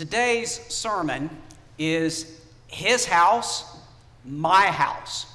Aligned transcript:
Today's 0.00 0.58
sermon 0.68 1.28
is 1.76 2.40
His 2.68 3.04
house, 3.04 3.76
my 4.24 4.68
house. 4.68 5.26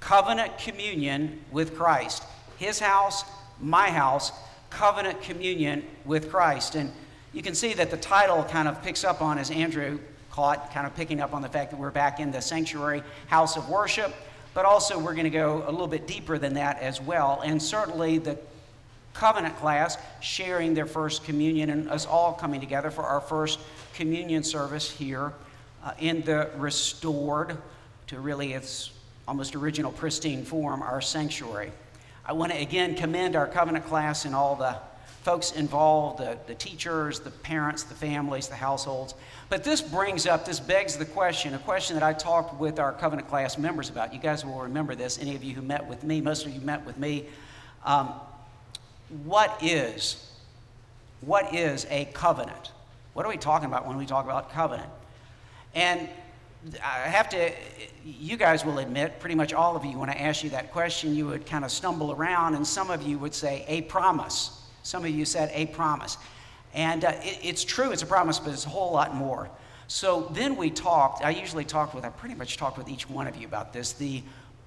Covenant 0.00 0.58
communion 0.58 1.42
with 1.50 1.74
Christ. 1.74 2.22
His 2.58 2.78
house, 2.78 3.24
my 3.58 3.88
house, 3.88 4.32
covenant 4.68 5.22
communion 5.22 5.82
with 6.04 6.30
Christ. 6.30 6.74
And 6.74 6.92
you 7.32 7.40
can 7.40 7.54
see 7.54 7.72
that 7.72 7.90
the 7.90 7.96
title 7.96 8.44
kind 8.44 8.68
of 8.68 8.82
picks 8.82 9.02
up 9.02 9.22
on, 9.22 9.38
as 9.38 9.50
Andrew 9.50 9.98
caught, 10.30 10.74
kind 10.74 10.86
of 10.86 10.94
picking 10.94 11.22
up 11.22 11.32
on 11.32 11.40
the 11.40 11.48
fact 11.48 11.70
that 11.70 11.80
we're 11.80 11.90
back 11.90 12.20
in 12.20 12.30
the 12.30 12.42
sanctuary 12.42 13.02
house 13.28 13.56
of 13.56 13.66
worship. 13.70 14.14
But 14.52 14.66
also, 14.66 14.98
we're 14.98 15.14
going 15.14 15.24
to 15.24 15.30
go 15.30 15.64
a 15.66 15.70
little 15.70 15.88
bit 15.88 16.06
deeper 16.06 16.36
than 16.36 16.52
that 16.52 16.80
as 16.82 17.00
well. 17.00 17.40
And 17.42 17.62
certainly, 17.62 18.18
the 18.18 18.38
covenant 19.18 19.56
class 19.56 19.98
sharing 20.20 20.74
their 20.74 20.86
first 20.86 21.24
communion 21.24 21.70
and 21.70 21.88
us 21.88 22.06
all 22.06 22.32
coming 22.32 22.60
together 22.60 22.90
for 22.90 23.02
our 23.02 23.20
first 23.20 23.58
communion 23.94 24.42
service 24.42 24.90
here 24.90 25.32
uh, 25.84 25.92
in 25.98 26.22
the 26.22 26.50
restored 26.56 27.56
to 28.06 28.20
really 28.20 28.52
its 28.52 28.92
almost 29.26 29.56
original 29.56 29.90
pristine 29.90 30.44
form, 30.44 30.82
our 30.82 31.00
sanctuary. 31.00 31.72
I 32.24 32.32
want 32.32 32.52
to 32.52 32.58
again 32.58 32.94
commend 32.94 33.36
our 33.36 33.46
covenant 33.46 33.86
class 33.86 34.24
and 34.24 34.34
all 34.34 34.56
the 34.56 34.76
folks 35.22 35.50
involved 35.52 36.20
the, 36.20 36.38
the 36.46 36.54
teachers, 36.54 37.18
the 37.18 37.30
parents, 37.30 37.82
the 37.82 37.94
families, 37.94 38.46
the 38.46 38.54
households. 38.54 39.14
But 39.48 39.64
this 39.64 39.80
brings 39.80 40.24
up, 40.24 40.44
this 40.44 40.60
begs 40.60 40.96
the 40.96 41.04
question 41.04 41.54
a 41.54 41.58
question 41.58 41.94
that 41.94 42.04
I 42.04 42.12
talked 42.12 42.60
with 42.60 42.78
our 42.78 42.92
covenant 42.92 43.28
class 43.28 43.58
members 43.58 43.88
about. 43.90 44.14
You 44.14 44.20
guys 44.20 44.44
will 44.44 44.60
remember 44.60 44.94
this, 44.94 45.18
any 45.18 45.34
of 45.34 45.42
you 45.42 45.54
who 45.54 45.62
met 45.62 45.84
with 45.84 46.04
me, 46.04 46.20
most 46.20 46.46
of 46.46 46.52
you 46.54 46.60
met 46.60 46.86
with 46.86 46.96
me. 46.96 47.26
Um, 47.84 48.12
what 49.24 49.58
is 49.62 50.22
what 51.20 51.54
is 51.54 51.86
a 51.90 52.04
covenant? 52.06 52.72
What 53.14 53.24
are 53.24 53.28
we 53.28 53.38
talking 53.38 53.66
about 53.66 53.86
when 53.86 53.96
we 53.96 54.06
talk 54.06 54.24
about 54.24 54.52
covenant? 54.52 54.90
And 55.74 56.08
i 56.82 57.08
have 57.08 57.28
to 57.28 57.52
you 58.04 58.36
guys 58.36 58.64
will 58.64 58.78
admit 58.78 59.20
pretty 59.20 59.36
much 59.36 59.52
all 59.52 59.76
of 59.76 59.84
you 59.84 59.96
when 59.98 60.10
i 60.10 60.14
ask 60.14 60.42
you 60.42 60.50
that 60.50 60.72
question 60.72 61.14
you 61.14 61.24
would 61.24 61.46
kind 61.46 61.64
of 61.64 61.70
stumble 61.70 62.10
around 62.10 62.54
and 62.54 62.66
some 62.66 62.90
of 62.90 63.02
you 63.02 63.18
would 63.18 63.34
say 63.34 63.64
a 63.68 63.82
promise. 63.82 64.62
Some 64.82 65.04
of 65.04 65.10
you 65.10 65.24
said 65.24 65.50
a 65.52 65.66
promise. 65.66 66.16
And 66.74 67.04
uh, 67.04 67.12
it, 67.22 67.38
it's 67.42 67.64
true 67.64 67.92
it's 67.92 68.02
a 68.02 68.06
promise 68.06 68.38
but 68.38 68.52
it's 68.52 68.66
a 68.66 68.68
whole 68.68 68.92
lot 68.92 69.14
more. 69.14 69.48
So 69.86 70.28
then 70.32 70.56
we 70.56 70.70
talked 70.70 71.24
i 71.24 71.30
usually 71.30 71.64
talked 71.64 71.94
with 71.94 72.04
i 72.04 72.08
pretty 72.08 72.34
much 72.34 72.56
talked 72.56 72.78
with 72.78 72.88
each 72.88 73.08
one 73.08 73.26
of 73.26 73.36
you 73.36 73.46
about 73.46 73.72
this 73.72 73.92
the 73.92 74.22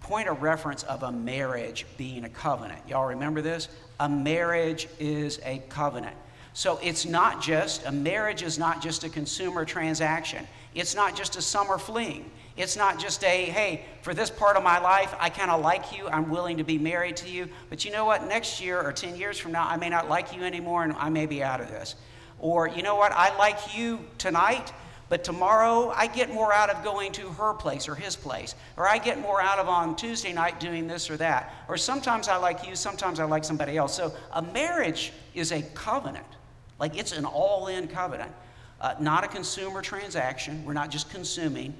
point 0.09 0.27
of 0.27 0.41
reference 0.41 0.81
of 0.83 1.03
a 1.03 1.11
marriage 1.11 1.85
being 1.95 2.25
a 2.25 2.29
covenant. 2.29 2.81
Y'all 2.89 3.05
remember 3.05 3.41
this? 3.41 3.69
A 3.99 4.09
marriage 4.09 4.87
is 4.99 5.39
a 5.45 5.61
covenant. 5.69 6.15
So 6.53 6.79
it's 6.81 7.05
not 7.05 7.43
just, 7.43 7.85
a 7.85 7.91
marriage 7.91 8.41
is 8.41 8.57
not 8.57 8.81
just 8.81 9.03
a 9.03 9.09
consumer 9.09 9.65
transaction. 9.65 10.47
It's 10.73 10.95
not 10.95 11.15
just 11.15 11.35
a 11.35 11.43
summer 11.43 11.77
fling. 11.77 12.31
It's 12.57 12.75
not 12.75 12.99
just 12.99 13.23
a, 13.23 13.45
hey, 13.45 13.85
for 14.01 14.15
this 14.15 14.31
part 14.31 14.57
of 14.57 14.63
my 14.63 14.79
life, 14.79 15.13
I 15.19 15.29
kind 15.29 15.51
of 15.51 15.61
like 15.61 15.95
you. 15.95 16.07
I'm 16.07 16.31
willing 16.31 16.57
to 16.57 16.63
be 16.63 16.79
married 16.79 17.15
to 17.17 17.29
you. 17.29 17.47
But 17.69 17.85
you 17.85 17.91
know 17.91 18.05
what? 18.05 18.27
Next 18.27 18.59
year 18.59 18.81
or 18.81 18.91
10 18.91 19.15
years 19.15 19.37
from 19.37 19.51
now, 19.51 19.67
I 19.67 19.77
may 19.77 19.89
not 19.89 20.09
like 20.09 20.35
you 20.35 20.41
anymore 20.41 20.83
and 20.83 20.93
I 20.93 21.09
may 21.09 21.27
be 21.27 21.43
out 21.43 21.61
of 21.61 21.67
this. 21.67 21.95
Or, 22.39 22.67
you 22.67 22.81
know 22.81 22.95
what? 22.95 23.11
I 23.11 23.37
like 23.37 23.77
you 23.77 23.99
tonight, 24.17 24.73
but 25.09 25.23
tomorrow, 25.23 25.89
I 25.89 26.05
get 26.05 26.31
more 26.31 26.53
out 26.53 26.69
of 26.69 26.83
going 26.83 27.11
to 27.13 27.29
her 27.29 27.53
place 27.53 27.89
or 27.89 27.95
his 27.95 28.15
place. 28.15 28.53
Or 28.77 28.87
I 28.87 28.99
get 28.99 29.19
more 29.19 29.41
out 29.41 29.57
of 29.57 29.67
on 29.67 29.95
Tuesday 29.95 30.31
night 30.31 30.59
doing 30.59 30.87
this 30.87 31.09
or 31.09 31.17
that. 31.17 31.51
Or 31.67 31.77
sometimes 31.77 32.27
I 32.27 32.37
like 32.37 32.67
you, 32.67 32.75
sometimes 32.75 33.19
I 33.19 33.25
like 33.25 33.43
somebody 33.43 33.75
else. 33.75 33.95
So 33.95 34.13
a 34.31 34.41
marriage 34.43 35.11
is 35.33 35.51
a 35.51 35.63
covenant. 35.73 36.27
Like 36.79 36.95
it's 36.95 37.11
an 37.11 37.25
all 37.25 37.67
in 37.67 37.87
covenant, 37.87 38.31
uh, 38.79 38.95
not 38.99 39.23
a 39.23 39.27
consumer 39.27 39.81
transaction. 39.81 40.63
We're 40.63 40.73
not 40.73 40.91
just 40.91 41.09
consuming, 41.09 41.73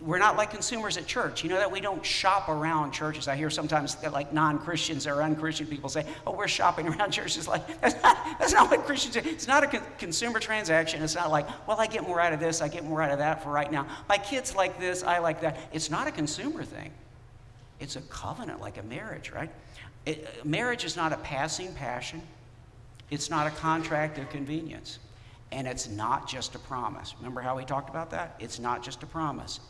we're 0.00 0.18
not 0.18 0.36
like 0.36 0.50
consumers 0.50 0.96
at 0.96 1.06
church. 1.06 1.42
You 1.42 1.50
know 1.50 1.58
that 1.58 1.70
we 1.70 1.80
don't 1.80 2.04
shop 2.04 2.48
around 2.48 2.92
churches. 2.92 3.28
I 3.28 3.36
hear 3.36 3.50
sometimes 3.50 3.94
that 3.96 4.12
like 4.12 4.32
non-Christians 4.32 5.06
or 5.06 5.22
unchristian 5.22 5.66
people 5.66 5.88
say, 5.88 6.06
"Oh, 6.26 6.32
we're 6.32 6.48
shopping 6.48 6.88
around 6.92 7.10
churches." 7.10 7.48
Like 7.48 7.80
that's 7.80 8.02
not, 8.02 8.38
that's 8.38 8.52
not 8.52 8.70
what 8.70 8.84
Christians 8.84 9.14
do. 9.14 9.28
It's 9.28 9.46
not 9.46 9.64
a 9.64 9.66
con- 9.66 9.82
consumer 9.98 10.38
transaction. 10.38 11.02
It's 11.02 11.14
not 11.14 11.30
like, 11.30 11.46
"Well, 11.66 11.80
I 11.80 11.86
get 11.86 12.02
more 12.02 12.20
out 12.20 12.32
of 12.32 12.40
this, 12.40 12.60
I 12.60 12.68
get 12.68 12.84
more 12.84 13.02
out 13.02 13.10
of 13.10 13.18
that 13.18 13.42
for 13.42 13.50
right 13.50 13.70
now." 13.70 13.86
My 14.08 14.18
kids 14.18 14.54
like 14.54 14.78
this, 14.78 15.02
I 15.02 15.18
like 15.18 15.40
that. 15.40 15.58
It's 15.72 15.90
not 15.90 16.06
a 16.06 16.12
consumer 16.12 16.64
thing. 16.64 16.92
It's 17.80 17.96
a 17.96 18.00
covenant, 18.02 18.60
like 18.60 18.78
a 18.78 18.82
marriage, 18.84 19.30
right? 19.30 19.50
It, 20.06 20.26
uh, 20.26 20.46
marriage 20.46 20.84
is 20.84 20.96
not 20.96 21.12
a 21.12 21.16
passing 21.18 21.74
passion. 21.74 22.22
It's 23.10 23.30
not 23.30 23.46
a 23.46 23.50
contract 23.50 24.18
of 24.18 24.28
convenience. 24.30 24.98
And 25.52 25.66
it's 25.66 25.88
not 25.88 26.28
just 26.28 26.54
a 26.54 26.58
promise. 26.58 27.14
Remember 27.18 27.40
how 27.40 27.56
we 27.56 27.64
talked 27.64 27.88
about 27.88 28.10
that? 28.10 28.34
It's 28.40 28.58
not 28.58 28.82
just 28.82 29.02
a 29.02 29.06
promise. 29.06 29.60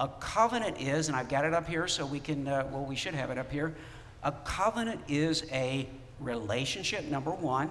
A 0.00 0.08
covenant 0.20 0.80
is, 0.80 1.08
and 1.08 1.16
I've 1.16 1.28
got 1.28 1.44
it 1.44 1.52
up 1.52 1.66
here 1.66 1.88
so 1.88 2.06
we 2.06 2.20
can, 2.20 2.46
uh, 2.46 2.68
well, 2.70 2.84
we 2.84 2.96
should 2.96 3.14
have 3.14 3.30
it 3.30 3.38
up 3.38 3.50
here. 3.50 3.74
A 4.22 4.32
covenant 4.32 5.00
is 5.08 5.44
a 5.52 5.88
relationship, 6.20 7.04
number 7.04 7.30
one. 7.30 7.70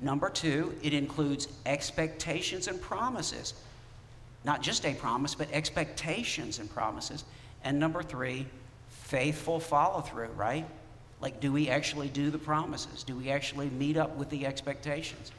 Number 0.00 0.30
two, 0.30 0.74
it 0.82 0.94
includes 0.94 1.48
expectations 1.66 2.68
and 2.68 2.80
promises. 2.80 3.54
Not 4.44 4.62
just 4.62 4.86
a 4.86 4.94
promise, 4.94 5.34
but 5.34 5.48
expectations 5.52 6.58
and 6.58 6.70
promises. 6.70 7.24
And 7.64 7.78
number 7.78 8.02
three, 8.02 8.46
faithful 8.88 9.60
follow 9.60 10.00
through, 10.00 10.28
right? 10.28 10.64
Like, 11.20 11.40
do 11.40 11.52
we 11.52 11.68
actually 11.68 12.08
do 12.08 12.30
the 12.30 12.38
promises? 12.38 13.02
Do 13.02 13.14
we 13.14 13.30
actually 13.30 13.68
meet 13.68 13.98
up 13.98 14.16
with 14.16 14.30
the 14.30 14.46
expectations? 14.46 15.32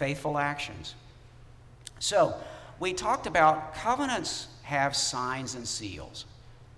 faithful 0.00 0.38
actions. 0.38 0.94
So, 1.98 2.34
we 2.78 2.94
talked 2.94 3.26
about 3.26 3.74
covenants 3.74 4.48
have 4.70 4.94
signs 4.94 5.56
and 5.56 5.66
seals. 5.66 6.26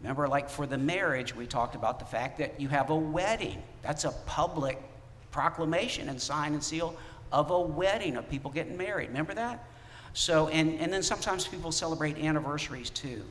Remember, 0.00 0.26
like 0.26 0.48
for 0.48 0.66
the 0.66 0.78
marriage, 0.78 1.36
we 1.36 1.46
talked 1.46 1.74
about 1.74 1.98
the 1.98 2.06
fact 2.06 2.38
that 2.38 2.58
you 2.58 2.68
have 2.68 2.88
a 2.88 2.96
wedding. 2.96 3.62
That's 3.82 4.04
a 4.04 4.12
public 4.24 4.82
proclamation 5.30 6.08
and 6.08 6.20
sign 6.20 6.54
and 6.54 6.64
seal 6.64 6.96
of 7.30 7.50
a 7.50 7.60
wedding 7.60 8.16
of 8.16 8.28
people 8.30 8.50
getting 8.50 8.78
married. 8.78 9.08
Remember 9.08 9.34
that? 9.34 9.62
So, 10.14 10.48
and, 10.48 10.80
and 10.80 10.90
then 10.90 11.02
sometimes 11.02 11.46
people 11.46 11.70
celebrate 11.70 12.16
anniversaries 12.16 12.88
too 12.88 13.24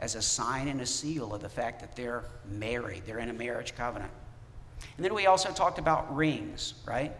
as 0.00 0.14
a 0.14 0.22
sign 0.22 0.68
and 0.68 0.80
a 0.80 0.86
seal 0.86 1.34
of 1.34 1.42
the 1.42 1.48
fact 1.48 1.80
that 1.80 1.94
they're 1.94 2.24
married, 2.48 3.02
they're 3.04 3.18
in 3.18 3.28
a 3.28 3.34
marriage 3.34 3.74
covenant. 3.76 4.10
And 4.96 5.04
then 5.04 5.14
we 5.14 5.26
also 5.26 5.50
talked 5.50 5.78
about 5.78 6.14
rings, 6.16 6.72
right? 6.86 7.12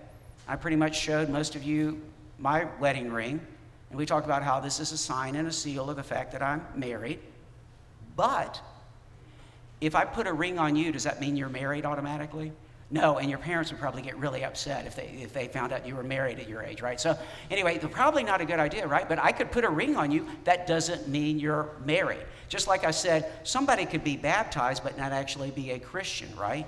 I 0.48 0.56
pretty 0.56 0.76
much 0.76 0.98
showed 0.98 1.28
most 1.28 1.56
of 1.56 1.62
you 1.62 2.00
my 2.38 2.66
wedding 2.80 3.12
ring, 3.12 3.46
and 3.90 3.98
we 3.98 4.06
talked 4.06 4.26
about 4.26 4.42
how 4.42 4.60
this 4.60 4.80
is 4.80 4.92
a 4.92 4.98
sign 4.98 5.36
and 5.36 5.46
a 5.46 5.52
seal 5.52 5.88
of 5.88 5.96
the 5.96 6.02
fact 6.02 6.32
that 6.32 6.42
I'm 6.42 6.64
married. 6.74 7.20
But 8.16 8.60
if 9.80 9.94
I 9.94 10.04
put 10.04 10.26
a 10.26 10.32
ring 10.32 10.58
on 10.58 10.76
you, 10.76 10.92
does 10.92 11.04
that 11.04 11.20
mean 11.20 11.36
you're 11.36 11.48
married 11.48 11.84
automatically? 11.84 12.52
No, 12.88 13.18
and 13.18 13.28
your 13.28 13.40
parents 13.40 13.72
would 13.72 13.80
probably 13.80 14.02
get 14.02 14.16
really 14.16 14.44
upset 14.44 14.86
if 14.86 14.94
they, 14.94 15.08
if 15.20 15.32
they 15.32 15.48
found 15.48 15.72
out 15.72 15.86
you 15.86 15.96
were 15.96 16.04
married 16.04 16.38
at 16.38 16.48
your 16.48 16.62
age, 16.62 16.80
right? 16.80 17.00
So, 17.00 17.18
anyway, 17.50 17.78
probably 17.78 18.22
not 18.22 18.40
a 18.40 18.44
good 18.44 18.60
idea, 18.60 18.86
right? 18.86 19.08
But 19.08 19.18
I 19.18 19.32
could 19.32 19.50
put 19.50 19.64
a 19.64 19.68
ring 19.68 19.96
on 19.96 20.12
you. 20.12 20.26
That 20.44 20.68
doesn't 20.68 21.08
mean 21.08 21.40
you're 21.40 21.70
married. 21.84 22.24
Just 22.48 22.68
like 22.68 22.84
I 22.84 22.92
said, 22.92 23.30
somebody 23.42 23.86
could 23.86 24.04
be 24.04 24.16
baptized 24.16 24.84
but 24.84 24.96
not 24.96 25.10
actually 25.10 25.50
be 25.50 25.72
a 25.72 25.80
Christian, 25.80 26.28
right? 26.36 26.66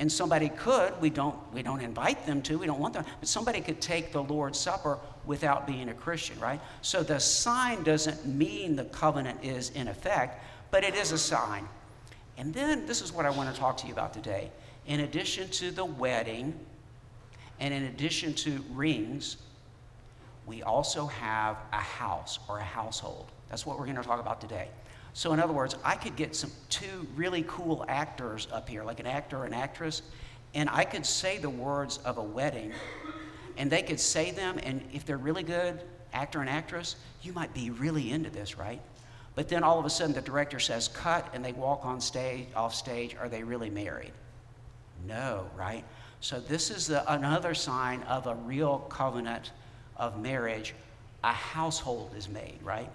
And 0.00 0.10
somebody 0.10 0.48
could, 0.48 0.98
we 1.02 1.10
don't, 1.10 1.36
we 1.52 1.62
don't 1.62 1.82
invite 1.82 2.24
them 2.24 2.40
to, 2.42 2.58
we 2.58 2.64
don't 2.64 2.80
want 2.80 2.94
them, 2.94 3.04
but 3.20 3.28
somebody 3.28 3.60
could 3.60 3.82
take 3.82 4.12
the 4.12 4.22
Lord's 4.22 4.58
Supper 4.58 4.98
without 5.26 5.66
being 5.66 5.90
a 5.90 5.94
Christian, 5.94 6.40
right? 6.40 6.58
So 6.80 7.02
the 7.02 7.20
sign 7.20 7.82
doesn't 7.82 8.24
mean 8.24 8.76
the 8.76 8.86
covenant 8.86 9.44
is 9.44 9.68
in 9.70 9.88
effect, 9.88 10.42
but 10.70 10.84
it 10.84 10.94
is 10.94 11.12
a 11.12 11.18
sign. 11.18 11.68
And 12.38 12.54
then 12.54 12.86
this 12.86 13.02
is 13.02 13.12
what 13.12 13.26
I 13.26 13.30
want 13.30 13.54
to 13.54 13.60
talk 13.60 13.76
to 13.76 13.86
you 13.86 13.92
about 13.92 14.14
today. 14.14 14.50
In 14.86 15.00
addition 15.00 15.50
to 15.50 15.70
the 15.70 15.84
wedding, 15.84 16.58
and 17.60 17.74
in 17.74 17.82
addition 17.82 18.32
to 18.32 18.64
rings, 18.72 19.36
we 20.46 20.62
also 20.62 21.06
have 21.08 21.58
a 21.74 21.76
house 21.76 22.38
or 22.48 22.58
a 22.58 22.64
household. 22.64 23.30
That's 23.50 23.66
what 23.66 23.78
we're 23.78 23.84
going 23.84 23.96
to 23.96 24.02
talk 24.02 24.18
about 24.18 24.40
today. 24.40 24.68
So, 25.12 25.32
in 25.32 25.40
other 25.40 25.52
words, 25.52 25.76
I 25.84 25.96
could 25.96 26.16
get 26.16 26.36
some 26.36 26.50
two 26.68 27.06
really 27.16 27.44
cool 27.48 27.84
actors 27.88 28.46
up 28.52 28.68
here, 28.68 28.84
like 28.84 29.00
an 29.00 29.06
actor 29.06 29.38
or 29.38 29.44
an 29.44 29.54
actress, 29.54 30.02
and 30.54 30.68
I 30.70 30.84
could 30.84 31.04
say 31.04 31.38
the 31.38 31.50
words 31.50 31.98
of 31.98 32.18
a 32.18 32.22
wedding, 32.22 32.72
and 33.56 33.70
they 33.70 33.82
could 33.82 34.00
say 34.00 34.30
them, 34.30 34.58
and 34.62 34.82
if 34.92 35.04
they're 35.04 35.18
really 35.18 35.42
good, 35.42 35.80
actor 36.12 36.40
and 36.40 36.48
actress, 36.48 36.96
you 37.22 37.32
might 37.32 37.52
be 37.54 37.70
really 37.70 38.10
into 38.10 38.30
this, 38.30 38.58
right? 38.58 38.80
But 39.34 39.48
then 39.48 39.62
all 39.62 39.78
of 39.78 39.84
a 39.84 39.90
sudden 39.90 40.14
the 40.14 40.20
director 40.20 40.58
says 40.58 40.88
cut 40.88 41.28
and 41.32 41.44
they 41.44 41.52
walk 41.52 41.84
on 41.84 42.00
stage, 42.00 42.46
off 42.54 42.74
stage. 42.74 43.16
Are 43.18 43.28
they 43.28 43.42
really 43.42 43.70
married? 43.70 44.12
No, 45.06 45.48
right? 45.56 45.84
So 46.20 46.40
this 46.40 46.70
is 46.70 46.86
the, 46.86 47.10
another 47.12 47.54
sign 47.54 48.02
of 48.02 48.26
a 48.26 48.34
real 48.34 48.80
covenant 48.90 49.52
of 49.96 50.20
marriage. 50.20 50.74
A 51.24 51.32
household 51.32 52.12
is 52.16 52.28
made, 52.28 52.58
right? 52.62 52.90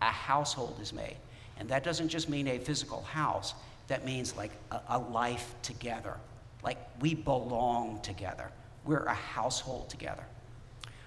A 0.00 0.06
household 0.06 0.78
is 0.80 0.92
made. 0.92 1.16
And 1.58 1.68
that 1.68 1.84
doesn't 1.84 2.08
just 2.08 2.28
mean 2.28 2.46
a 2.48 2.58
physical 2.58 3.02
house, 3.02 3.54
that 3.88 4.04
means 4.04 4.36
like 4.36 4.52
a, 4.70 4.80
a 4.90 4.98
life 4.98 5.54
together. 5.62 6.16
Like 6.62 6.78
we 7.00 7.14
belong 7.14 8.00
together, 8.02 8.50
we're 8.84 9.04
a 9.04 9.14
household 9.14 9.88
together. 9.88 10.24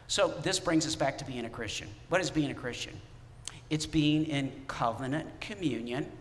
So 0.07 0.27
this 0.43 0.59
brings 0.59 0.85
us 0.85 0.95
back 0.95 1.17
to 1.19 1.25
being 1.25 1.45
a 1.45 1.49
Christian. 1.49 1.87
What 2.09 2.19
is 2.19 2.29
being 2.29 2.51
a 2.51 2.55
Christian? 2.55 2.99
It's 3.69 3.85
being 3.85 4.25
in 4.25 4.51
covenant 4.67 5.27
communion, 5.39 6.11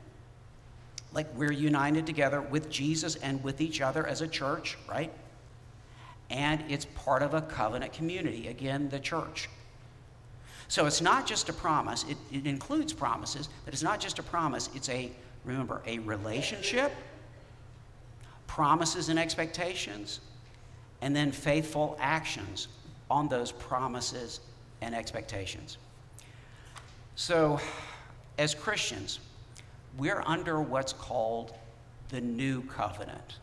like 1.13 1.27
we're 1.35 1.53
united 1.53 2.07
together 2.07 2.41
with 2.41 2.71
Jesus 2.71 3.17
and 3.17 3.43
with 3.43 3.61
each 3.61 3.81
other 3.81 4.07
as 4.07 4.21
a 4.21 4.29
church, 4.29 4.79
right? 4.89 5.13
And 6.31 6.63
it's 6.69 6.85
part 6.85 7.23
of 7.23 7.35
a 7.35 7.43
covenant 7.43 7.93
community, 7.93 8.47
again, 8.47 8.89
the 8.89 9.01
church. 9.01 9.49
So 10.71 10.87
it's 10.87 11.01
not 11.01 11.27
just 11.27 11.49
a 11.49 11.53
promise, 11.53 12.05
it, 12.09 12.17
it 12.31 12.47
includes 12.47 12.93
promises, 12.93 13.49
but 13.65 13.75
it's 13.75 13.83
not 13.83 13.99
just 13.99 14.21
a 14.21 14.23
promise, 14.23 14.71
it's 14.73 14.89
a, 14.89 15.11
remember, 15.45 15.83
a 15.85 15.99
relationship, 15.99 16.93
promises 18.47 19.09
and 19.09 19.19
expectations, 19.19 20.21
and 21.01 21.15
then 21.15 21.33
faithful 21.33 21.99
actions 22.01 22.69
on 23.11 23.27
those 23.27 23.51
promises 23.51 24.39
and 24.81 24.95
expectations. 24.95 25.77
So, 27.17 27.59
as 28.39 28.55
Christians, 28.55 29.19
we're 29.99 30.23
under 30.25 30.61
what's 30.61 30.93
called 30.93 31.53
the 32.11 32.21
new 32.21 32.63
covenant. 32.63 33.39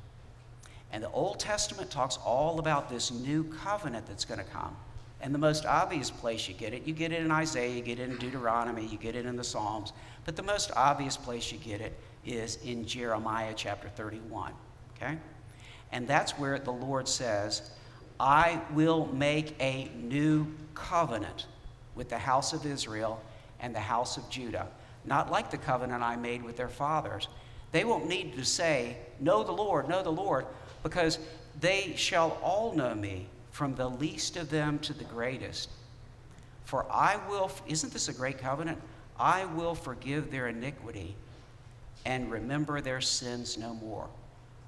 And 0.93 1.03
the 1.03 1.11
Old 1.11 1.41
Testament 1.41 1.91
talks 1.91 2.17
all 2.25 2.59
about 2.59 2.89
this 2.89 3.11
new 3.11 3.43
covenant 3.43 4.07
that's 4.07 4.23
going 4.23 4.39
to 4.39 4.45
come. 4.45 4.77
And 5.19 5.33
the 5.33 5.39
most 5.39 5.65
obvious 5.65 6.11
place 6.11 6.47
you 6.47 6.53
get 6.53 6.73
it, 6.73 6.85
you 6.85 6.93
get 6.93 7.11
it 7.11 7.21
in 7.21 7.31
Isaiah, 7.31 7.75
you 7.75 7.81
get 7.81 7.99
it 7.99 8.09
in 8.09 8.17
Deuteronomy, 8.17 8.85
you 8.85 8.97
get 8.97 9.15
it 9.15 9.25
in 9.25 9.35
the 9.35 9.43
Psalms. 9.43 9.93
But 10.25 10.35
the 10.35 10.43
most 10.43 10.71
obvious 10.75 11.17
place 11.17 11.51
you 11.51 11.57
get 11.57 11.81
it 11.81 11.97
is 12.25 12.57
in 12.63 12.85
Jeremiah 12.85 13.53
chapter 13.55 13.89
31. 13.89 14.53
Okay? 14.95 15.17
And 15.91 16.07
that's 16.07 16.33
where 16.33 16.59
the 16.59 16.71
Lord 16.71 17.07
says, 17.07 17.71
I 18.19 18.61
will 18.73 19.07
make 19.07 19.55
a 19.59 19.89
new 19.95 20.47
covenant 20.73 21.47
with 21.95 22.09
the 22.09 22.17
house 22.17 22.53
of 22.53 22.65
Israel 22.65 23.21
and 23.59 23.73
the 23.73 23.79
house 23.79 24.17
of 24.17 24.29
Judah, 24.29 24.67
not 25.05 25.31
like 25.31 25.49
the 25.49 25.57
covenant 25.57 26.03
I 26.03 26.15
made 26.15 26.43
with 26.43 26.57
their 26.57 26.69
fathers. 26.69 27.27
They 27.71 27.83
won't 27.83 28.07
need 28.07 28.35
to 28.35 28.45
say, 28.45 28.97
Know 29.19 29.43
the 29.43 29.51
Lord, 29.51 29.89
know 29.89 30.03
the 30.03 30.11
Lord, 30.11 30.45
because 30.83 31.19
they 31.59 31.93
shall 31.95 32.37
all 32.43 32.73
know 32.73 32.93
me, 32.93 33.27
from 33.57 33.73
the 33.73 33.89
least 33.89 34.37
of 34.37 34.51
them 34.51 34.77
to 34.77 34.93
the 34.93 35.03
greatest. 35.05 35.71
For 36.65 36.85
I 36.91 37.19
will, 37.27 37.49
isn't 37.65 37.91
this 37.91 38.07
a 38.07 38.13
great 38.13 38.37
covenant? 38.37 38.79
I 39.19 39.45
will 39.45 39.73
forgive 39.73 40.29
their 40.29 40.49
iniquity 40.49 41.15
and 42.05 42.29
remember 42.29 42.81
their 42.81 43.01
sins 43.01 43.57
no 43.57 43.73
more. 43.73 44.07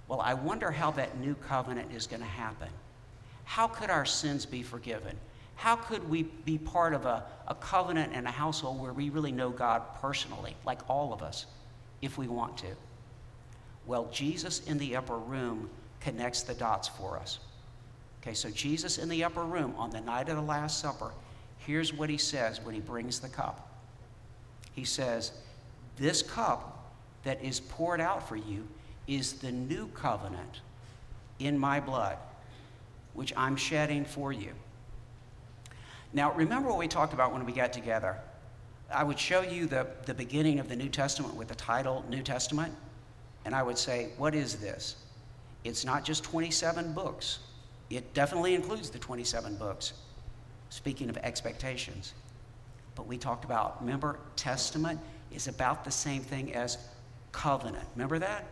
Well, 0.07 0.21
I 0.21 0.33
wonder 0.33 0.71
how 0.71 0.89
that 0.91 1.19
new 1.19 1.36
covenant 1.36 1.91
is 1.94 2.07
going 2.07 2.21
to 2.21 2.27
happen. 2.27 2.69
How 3.44 3.68
could 3.68 3.91
our 3.91 4.07
sins 4.07 4.47
be 4.47 4.63
forgiven? 4.63 5.15
How 5.53 5.75
could 5.75 6.09
we 6.09 6.24
be 6.24 6.57
part 6.57 6.95
of 6.95 7.06
a, 7.06 7.25
a 7.47 7.53
covenant 7.53 8.13
and 8.15 8.25
a 8.25 8.31
household 8.31 8.81
where 8.81 8.94
we 8.94 9.12
really 9.12 9.31
know 9.31 9.51
God 9.51 9.83
personally, 10.01 10.56
like 10.65 10.80
all 10.89 11.13
of 11.13 11.21
us, 11.21 11.45
if 12.01 12.18
we 12.18 12.27
want 12.27 12.57
to? 12.57 12.75
Well, 13.85 14.09
Jesus 14.12 14.62
in 14.65 14.80
the 14.80 14.95
upper 14.95 15.19
room 15.19 15.69
connects 16.00 16.42
the 16.42 16.56
dots 16.56 16.88
for 16.88 17.19
us. 17.19 17.38
Okay, 18.21 18.33
so 18.33 18.50
Jesus 18.50 18.98
in 18.98 19.07
the 19.10 19.24
upper 19.24 19.44
room 19.44 19.74
on 19.77 19.89
the 19.89 20.01
night 20.01 20.30
of 20.30 20.36
the 20.36 20.42
Last 20.42 20.80
Supper, 20.80 21.12
here's 21.60 21.94
what 21.94 22.10
he 22.10 22.18
says 22.18 22.60
when 22.62 22.75
he 22.75 22.81
brings 22.81 23.19
the 23.19 23.30
cup. 23.30 23.69
He 24.74 24.83
says, 24.83 25.31
This 25.98 26.21
cup 26.21 26.94
that 27.24 27.44
is 27.44 27.60
poured 27.60 28.01
out 28.01 28.27
for 28.27 28.36
you 28.36 28.68
is 29.07 29.33
the 29.33 29.51
new 29.51 29.88
covenant 29.89 30.62
in 31.39 31.57
my 31.57 31.80
blood, 31.80 32.18
which 33.13 33.33
I'm 33.38 33.56
shedding 33.56 34.04
for 34.04 34.33
you. 34.33 34.51
Now, 36.12 36.33
remember 36.33 36.69
what 36.69 36.77
we 36.77 36.88
talked 36.88 37.13
about 37.13 37.31
when 37.33 37.45
we 37.45 37.54
got 37.54 37.71
together? 37.71 38.18
I 38.92 39.04
would 39.04 39.19
show 39.19 39.42
you 39.42 39.68
the, 39.68 39.88
the 40.06 40.13
beginning 40.13 40.60
of 40.60 40.68
the 40.68 40.75
New 40.75 40.89
Testament 40.89 41.36
with 41.36 41.48
the 41.48 41.56
title 41.56 42.04
New 42.10 42.24
Testament, 42.24 42.74
and 43.45 43.56
I 43.56 43.63
would 43.63 43.77
say, 43.77 44.10
What 44.18 44.36
is 44.36 44.56
this? 44.56 44.98
It's 45.63 45.86
not 45.86 46.04
just 46.04 46.24
27 46.24 46.94
books. 46.94 47.39
It 47.89 48.13
definitely 48.13 48.53
includes 48.53 48.89
the 48.89 49.00
27 49.00 49.56
books, 49.56 49.94
speaking 50.69 51.09
of 51.09 51.18
expectations. 51.18 52.13
But 52.95 53.07
we 53.07 53.18
talked 53.18 53.45
about, 53.45 53.81
remember, 53.81 54.19
testament 54.36 55.00
is 55.31 55.47
about 55.47 55.83
the 55.83 55.91
same 55.91 56.21
thing 56.21 56.53
as 56.53 56.77
covenant. 57.31 57.86
Remember 57.95 58.19
that? 58.19 58.45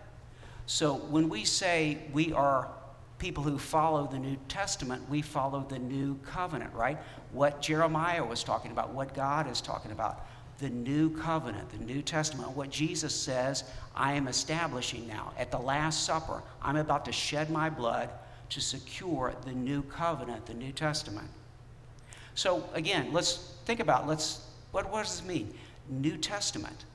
So 0.65 0.95
when 0.95 1.29
we 1.29 1.45
say 1.45 1.99
we 2.13 2.33
are 2.33 2.69
people 3.19 3.43
who 3.43 3.57
follow 3.57 4.07
the 4.07 4.19
New 4.19 4.37
Testament, 4.47 5.07
we 5.09 5.21
follow 5.21 5.65
the 5.67 5.79
new 5.79 6.15
covenant, 6.25 6.73
right? 6.73 6.97
What 7.31 7.61
Jeremiah 7.61 8.23
was 8.23 8.43
talking 8.43 8.71
about, 8.71 8.91
what 8.91 9.13
God 9.13 9.49
is 9.49 9.61
talking 9.61 9.91
about. 9.91 10.25
The 10.59 10.69
new 10.69 11.15
covenant, 11.15 11.69
the 11.69 11.83
New 11.83 12.01
Testament, 12.01 12.51
what 12.51 12.69
Jesus 12.69 13.15
says, 13.15 13.63
I 13.95 14.13
am 14.13 14.27
establishing 14.27 15.07
now. 15.07 15.33
At 15.37 15.51
the 15.51 15.57
Last 15.57 16.05
Supper, 16.05 16.41
I'm 16.61 16.77
about 16.77 17.05
to 17.05 17.11
shed 17.11 17.49
my 17.49 17.69
blood 17.69 18.09
to 18.49 18.61
secure 18.61 19.33
the 19.45 19.51
new 19.51 19.81
covenant, 19.83 20.45
the 20.45 20.53
New 20.53 20.71
Testament. 20.71 21.27
So 22.35 22.63
again, 22.73 23.11
let's 23.11 23.55
think 23.65 23.79
about 23.79 24.07
let's 24.07 24.45
what, 24.71 24.91
what 24.91 25.03
does 25.03 25.19
this 25.19 25.27
mean? 25.27 25.53
New 25.89 26.17
Testament. 26.17 26.85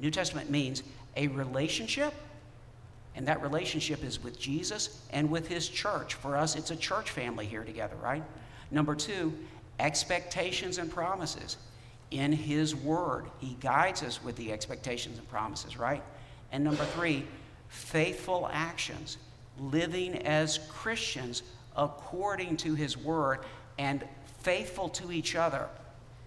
New 0.00 0.10
Testament 0.10 0.50
means 0.50 0.82
a 1.16 1.28
relationship, 1.28 2.14
and 3.14 3.26
that 3.28 3.42
relationship 3.42 4.02
is 4.02 4.22
with 4.22 4.38
Jesus 4.38 5.02
and 5.10 5.30
with 5.30 5.46
his 5.48 5.68
church. 5.68 6.14
For 6.14 6.36
us, 6.36 6.56
it's 6.56 6.70
a 6.70 6.76
church 6.76 7.10
family 7.10 7.46
here 7.46 7.64
together, 7.64 7.96
right? 8.02 8.22
Number 8.70 8.94
two, 8.94 9.32
expectations 9.78 10.78
and 10.78 10.90
promises. 10.90 11.56
In 12.10 12.32
his 12.32 12.74
word, 12.74 13.26
he 13.38 13.56
guides 13.60 14.02
us 14.02 14.22
with 14.22 14.36
the 14.36 14.52
expectations 14.52 15.18
and 15.18 15.28
promises, 15.28 15.76
right? 15.76 16.02
And 16.52 16.62
number 16.62 16.84
three, 16.84 17.24
faithful 17.68 18.48
actions 18.52 19.18
living 19.58 20.16
as 20.26 20.58
Christians 20.68 21.42
according 21.76 22.56
to 22.58 22.74
his 22.74 22.96
word 22.96 23.40
and 23.78 24.04
faithful 24.42 24.88
to 24.90 25.10
each 25.10 25.34
other 25.34 25.68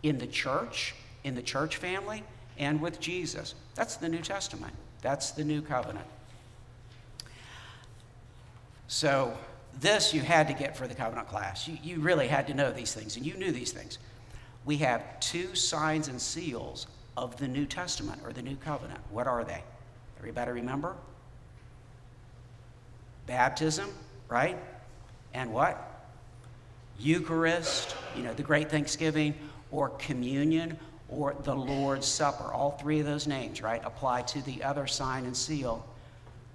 in 0.04 0.18
the 0.18 0.28
church, 0.28 0.96
in 1.24 1.36
the 1.36 1.42
church 1.42 1.78
family, 1.78 2.24
and 2.58 2.82
with 2.82 3.00
Jesus. 3.00 3.56
That's 3.76 3.98
the 3.98 4.10
New 4.10 4.22
Testament. 4.22 4.74
That's 5.02 5.32
the 5.32 5.44
new 5.44 5.62
covenant. 5.62 6.06
So, 8.88 9.38
this 9.80 10.14
you 10.14 10.22
had 10.22 10.48
to 10.48 10.54
get 10.54 10.76
for 10.76 10.88
the 10.88 10.96
covenant 10.96 11.28
class. 11.28 11.68
You, 11.68 11.78
you 11.84 12.00
really 12.00 12.28
had 12.28 12.48
to 12.48 12.54
know 12.54 12.72
these 12.72 12.94
things, 12.94 13.16
and 13.16 13.26
you 13.26 13.36
knew 13.36 13.52
these 13.52 13.72
things. 13.72 14.00
We 14.66 14.78
have 14.78 15.20
two 15.20 15.56
signs 15.56 16.08
and 16.08 16.20
seals 16.20 16.88
of 17.16 17.38
the 17.38 17.48
New 17.48 17.66
Testament 17.66 18.22
or 18.26 18.34
the 18.34 18.42
new 18.42 18.56
covenant. 18.56 19.00
What 19.12 19.28
are 19.28 19.44
they? 19.44 19.64
Everybody 20.18 20.52
remember? 20.52 20.96
Baptism, 23.28 23.90
right? 24.28 24.58
And 25.34 25.54
what? 25.54 25.84
Eucharist, 27.00 27.96
you 28.16 28.24
know, 28.24 28.34
the 28.34 28.42
Great 28.42 28.72
Thanksgiving, 28.72 29.36
or 29.70 29.90
communion, 29.90 30.80
or 31.10 31.36
the 31.44 31.54
Lord's 31.54 32.08
Supper. 32.08 32.52
All 32.52 32.72
three 32.72 33.00
of 33.00 33.06
those 33.06 33.28
names, 33.28 33.62
right, 33.62 33.82
apply 33.86 34.24
to 34.24 34.42
the 34.42 34.64
other 34.64 34.88
sign 34.88 35.26
and 35.26 35.38
seal 35.38 35.86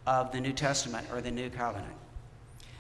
of 0.07 0.33
the 0.33 0.41
New 0.41 0.53
Testament 0.53 1.07
or 1.13 1.21
the 1.21 1.31
New 1.31 1.49
Covenant. 1.49 1.93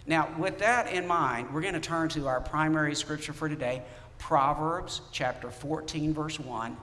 Now, 0.06 0.28
with 0.36 0.58
that 0.58 0.92
in 0.92 1.06
mind, 1.06 1.54
we're 1.54 1.60
going 1.60 1.74
to 1.74 1.80
turn 1.80 2.08
to 2.10 2.26
our 2.26 2.40
primary 2.40 2.96
scripture 2.96 3.32
for 3.32 3.48
today, 3.48 3.82
Proverbs 4.18 5.00
chapter 5.12 5.50
14, 5.50 6.12
verse 6.12 6.40
1. 6.40 6.76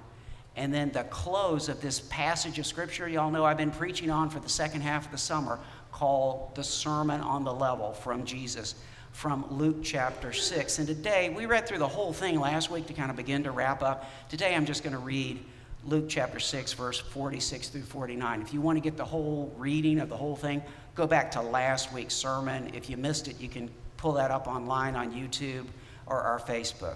And 0.55 0.73
then 0.73 0.91
the 0.91 1.03
close 1.05 1.69
of 1.69 1.81
this 1.81 1.99
passage 1.99 2.59
of 2.59 2.65
scripture, 2.65 3.07
y'all 3.07 3.31
know 3.31 3.45
I've 3.45 3.57
been 3.57 3.71
preaching 3.71 4.09
on 4.09 4.29
for 4.29 4.39
the 4.39 4.49
second 4.49 4.81
half 4.81 5.05
of 5.05 5.11
the 5.11 5.17
summer 5.17 5.59
called 5.99 6.55
the 6.55 6.63
Sermon 6.63 7.19
on 7.19 7.43
the 7.43 7.53
Level 7.53 7.91
from 7.91 8.23
Jesus 8.23 8.75
from 9.11 9.45
Luke 9.49 9.83
chapter 9.83 10.31
6. 10.31 10.79
And 10.79 10.87
today, 10.87 11.29
we 11.29 11.45
read 11.45 11.67
through 11.67 11.79
the 11.79 11.87
whole 11.89 12.13
thing 12.13 12.39
last 12.39 12.71
week 12.71 12.87
to 12.87 12.93
kind 12.93 13.09
of 13.09 13.17
begin 13.17 13.43
to 13.43 13.51
wrap 13.51 13.83
up. 13.83 14.09
Today, 14.29 14.55
I'm 14.55 14.65
just 14.65 14.81
going 14.81 14.93
to 14.93 14.99
read 14.99 15.43
Luke 15.83 16.05
chapter 16.07 16.39
6, 16.39 16.71
verse 16.71 16.99
46 16.99 17.67
through 17.67 17.81
49. 17.81 18.41
If 18.41 18.53
you 18.53 18.61
want 18.61 18.77
to 18.77 18.79
get 18.81 18.95
the 18.95 19.03
whole 19.03 19.53
reading 19.57 19.99
of 19.99 20.07
the 20.07 20.15
whole 20.15 20.37
thing, 20.37 20.63
go 20.95 21.05
back 21.05 21.31
to 21.31 21.41
last 21.41 21.91
week's 21.91 22.13
sermon. 22.13 22.71
If 22.73 22.89
you 22.89 22.95
missed 22.95 23.27
it, 23.27 23.37
you 23.41 23.49
can 23.49 23.69
pull 23.97 24.13
that 24.13 24.31
up 24.31 24.47
online 24.47 24.95
on 24.95 25.11
YouTube 25.11 25.65
or 26.05 26.21
our 26.21 26.39
Facebook. 26.39 26.95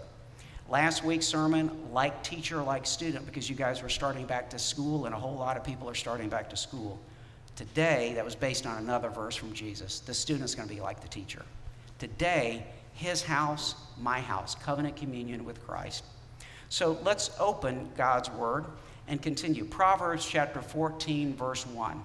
Last 0.70 1.04
week's 1.04 1.26
sermon, 1.26 1.70
like 1.92 2.24
teacher, 2.24 2.64
like 2.64 2.86
student, 2.86 3.26
because 3.26 3.50
you 3.50 3.56
guys 3.58 3.84
were 3.84 3.90
starting 3.90 4.26
back 4.26 4.50
to 4.52 4.60
school, 4.60 5.08
and 5.08 5.14
a 5.14 5.20
whole 5.20 5.36
lot 5.36 5.58
of 5.58 5.66
people 5.66 5.90
are 5.90 5.96
starting 5.96 6.30
back 6.30 6.50
to 6.52 6.56
school. 6.56 7.02
Today, 7.56 8.14
that 8.16 8.26
was 8.26 8.36
based 8.36 8.66
on 8.66 8.78
another 8.78 9.10
verse 9.10 9.36
from 9.36 9.54
Jesus. 9.54 10.00
The 10.00 10.14
student's 10.14 10.56
going 10.56 10.68
to 10.68 10.74
be 10.74 10.82
like 10.82 11.02
the 11.02 11.08
teacher. 11.08 11.44
Today, 12.00 12.66
his 12.94 13.22
house, 13.22 13.76
my 14.00 14.20
house, 14.20 14.56
covenant 14.56 14.96
communion 14.96 15.46
with 15.46 15.66
Christ. 15.66 16.04
So 16.70 16.98
let's 17.04 17.32
open 17.40 17.90
God's 17.96 18.30
word 18.32 18.66
and 19.08 19.22
continue. 19.22 19.66
Proverbs 19.66 20.26
chapter 20.26 20.62
14, 20.62 21.36
verse 21.36 21.66
1. 21.68 22.02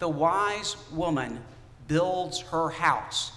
The 0.00 0.08
wise 0.08 0.76
woman 0.90 1.40
builds 1.86 2.40
her 2.40 2.70
house. 2.70 3.32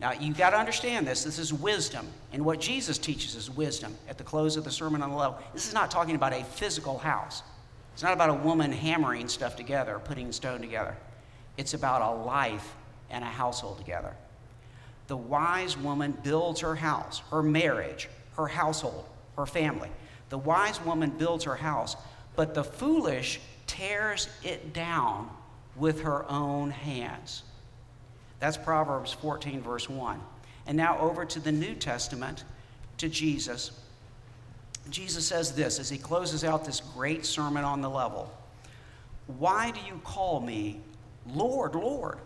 Now, 0.00 0.12
you 0.12 0.34
got 0.34 0.50
to 0.50 0.58
understand 0.58 1.06
this. 1.06 1.24
This 1.24 1.38
is 1.38 1.52
wisdom. 1.52 2.06
And 2.32 2.44
what 2.44 2.60
Jesus 2.60 2.98
teaches 2.98 3.36
is 3.36 3.50
wisdom 3.50 3.94
at 4.08 4.18
the 4.18 4.24
close 4.24 4.56
of 4.56 4.64
the 4.64 4.70
Sermon 4.70 5.02
on 5.02 5.10
the 5.10 5.16
Level. 5.16 5.38
This 5.52 5.68
is 5.68 5.74
not 5.74 5.90
talking 5.90 6.16
about 6.16 6.32
a 6.32 6.42
physical 6.42 6.98
house, 6.98 7.42
it's 7.94 8.02
not 8.02 8.12
about 8.12 8.28
a 8.28 8.34
woman 8.34 8.72
hammering 8.72 9.28
stuff 9.28 9.54
together, 9.54 10.00
putting 10.02 10.32
stone 10.32 10.60
together. 10.60 10.96
It's 11.56 11.74
about 11.74 12.02
a 12.02 12.24
life 12.24 12.74
and 13.08 13.22
a 13.22 13.28
household 13.28 13.78
together. 13.78 14.14
The 15.06 15.16
wise 15.16 15.78
woman 15.78 16.18
builds 16.24 16.60
her 16.60 16.74
house, 16.74 17.22
her 17.30 17.40
marriage, 17.42 18.08
her 18.36 18.48
household, 18.48 19.04
her 19.36 19.46
family. 19.46 19.90
The 20.28 20.38
wise 20.38 20.84
woman 20.84 21.10
builds 21.10 21.44
her 21.44 21.54
house, 21.54 21.96
but 22.34 22.52
the 22.52 22.64
foolish 22.64 23.40
tears 23.68 24.28
it 24.42 24.72
down 24.72 25.30
with 25.76 26.00
her 26.00 26.28
own 26.28 26.72
hands. 26.72 27.44
That's 28.40 28.56
Proverbs 28.56 29.12
14, 29.12 29.60
verse 29.60 29.88
1. 29.88 30.20
And 30.66 30.76
now 30.76 30.98
over 30.98 31.24
to 31.24 31.38
the 31.38 31.52
New 31.52 31.76
Testament, 31.76 32.42
to 32.98 33.08
Jesus. 33.08 33.70
Jesus 34.90 35.26
says 35.26 35.52
this 35.52 35.78
as 35.78 35.88
he 35.88 35.98
closes 35.98 36.44
out 36.44 36.64
this 36.64 36.80
great 36.80 37.24
sermon 37.24 37.64
on 37.64 37.80
the 37.80 37.90
level 37.90 38.32
Why 39.26 39.70
do 39.70 39.80
you 39.86 40.00
call 40.04 40.40
me 40.40 40.80
Lord, 41.26 41.74
Lord, 41.74 42.18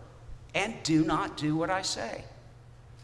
and 0.53 0.75
do 0.83 1.05
not 1.05 1.37
do 1.37 1.55
what 1.55 1.69
I 1.69 1.81
say? 1.81 2.23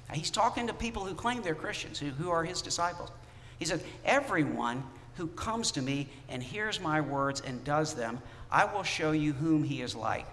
Now, 0.10 0.16
he's 0.16 0.32
talking 0.32 0.68
to 0.68 0.74
people 0.74 1.06
who 1.06 1.16
claim 1.16 1.42
they're 1.42 1.56
Christians, 1.56 1.98
who, 1.98 2.10
who 2.10 2.30
are 2.30 2.44
his 2.44 2.62
disciples. 2.62 3.10
He 3.58 3.66
said, 3.66 3.84
Everyone 4.04 4.84
who 5.16 5.28
comes 5.28 5.72
to 5.72 5.82
me 5.82 6.10
and 6.30 6.44
hears 6.44 6.80
my 6.80 7.02
words 7.02 7.42
and 7.42 7.64
does 7.64 7.94
them, 7.94 8.20
I 8.52 8.66
will 8.66 8.84
show 8.84 9.12
you 9.12 9.34
whom 9.34 9.64
he 9.64 9.82
is 9.82 9.96
like. 9.96 10.26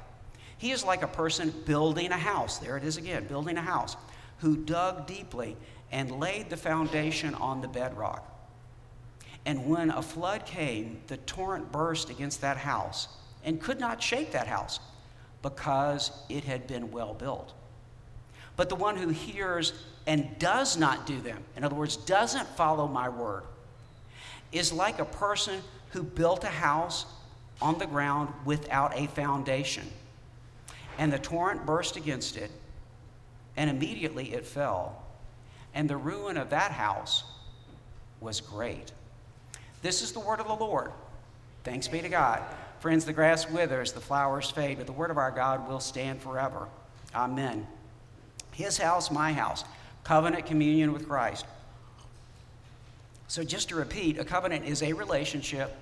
He 0.59 0.73
is 0.73 0.85
like 0.85 1.03
a 1.03 1.09
person 1.09 1.53
building 1.65 2.11
a 2.11 2.17
house. 2.17 2.59
There 2.59 2.77
it 2.77 2.85
is 2.85 2.97
again, 2.97 3.27
building 3.27 3.57
a 3.57 3.63
house, 3.63 3.97
who 4.39 4.57
dug 4.57 5.07
deeply 5.07 5.57
and 5.91 6.21
laid 6.21 6.51
the 6.51 6.57
foundation 6.57 7.35
on 7.35 7.61
the 7.61 7.69
bedrock. 7.69 8.29
And 9.45 9.67
when 9.69 9.91
a 9.91 10.03
flood 10.03 10.47
came, 10.47 11.01
the 11.09 11.17
torrent 11.19 11.73
burst 11.73 12.11
against 12.11 12.41
that 12.43 12.57
house 12.57 13.09
and 13.45 13.61
could 13.61 13.81
not 13.81 14.03
shake 14.03 14.33
that 14.33 14.47
house 14.47 14.79
because 15.43 16.13
it 16.29 16.45
had 16.45 16.67
been 16.67 16.93
well 16.93 17.15
built. 17.15 17.53
But 18.57 18.69
the 18.69 18.77
one 18.77 18.97
who 18.97 19.09
hears 19.09 19.73
and 20.07 20.39
does 20.39 20.77
not 20.77 21.07
do 21.07 21.21
them, 21.21 21.43
in 21.57 21.65
other 21.65 21.75
words, 21.75 21.97
doesn't 21.97 22.47
follow 22.51 22.87
my 22.87 23.09
word, 23.09 23.43
is 24.53 24.73
like 24.73 24.99
a 24.99 25.05
person 25.05 25.61
who 25.91 26.03
built 26.03 26.45
a 26.45 26.49
house 26.49 27.07
on 27.61 27.79
the 27.79 27.87
ground 27.87 28.33
without 28.45 28.97
a 28.97 29.07
foundation. 29.09 29.87
And 30.99 31.13
the 31.13 31.19
torrent 31.19 31.65
burst 31.65 31.97
against 31.97 32.37
it, 32.37 32.51
and 33.57 33.71
immediately 33.71 34.33
it 34.35 34.47
fell. 34.47 35.03
And 35.75 35.89
the 35.89 35.97
ruin 35.97 36.37
of 36.37 36.51
that 36.51 36.73
house 36.73 37.25
was 38.21 38.41
great. 38.41 38.93
This 39.83 40.01
is 40.01 40.13
the 40.13 40.21
word 40.21 40.41
of 40.41 40.47
the 40.47 40.55
Lord. 40.55 40.93
Thanks 41.65 41.89
be 41.89 42.01
to 42.01 42.09
God. 42.09 42.43
Friends, 42.81 43.05
the 43.05 43.13
grass 43.13 43.49
withers, 43.49 43.93
the 43.93 44.01
flowers 44.01 44.51
fade, 44.51 44.79
but 44.79 44.87
the 44.87 44.93
word 44.93 45.11
of 45.11 45.19
our 45.19 45.31
God 45.31 45.69
will 45.69 45.81
stand 45.81 46.21
forever. 46.21 46.69
Amen. 47.15 47.67
His 48.53 48.79
house, 48.79 49.11
my 49.11 49.33
house. 49.33 49.65
Covenant 50.05 50.47
communion 50.47 50.93
with 50.93 51.09
Christ. 51.09 51.47
So, 53.29 53.45
just 53.45 53.69
to 53.69 53.77
repeat, 53.77 54.19
a 54.19 54.25
covenant 54.25 54.65
is 54.65 54.83
a 54.83 54.93
relationship. 54.93 55.75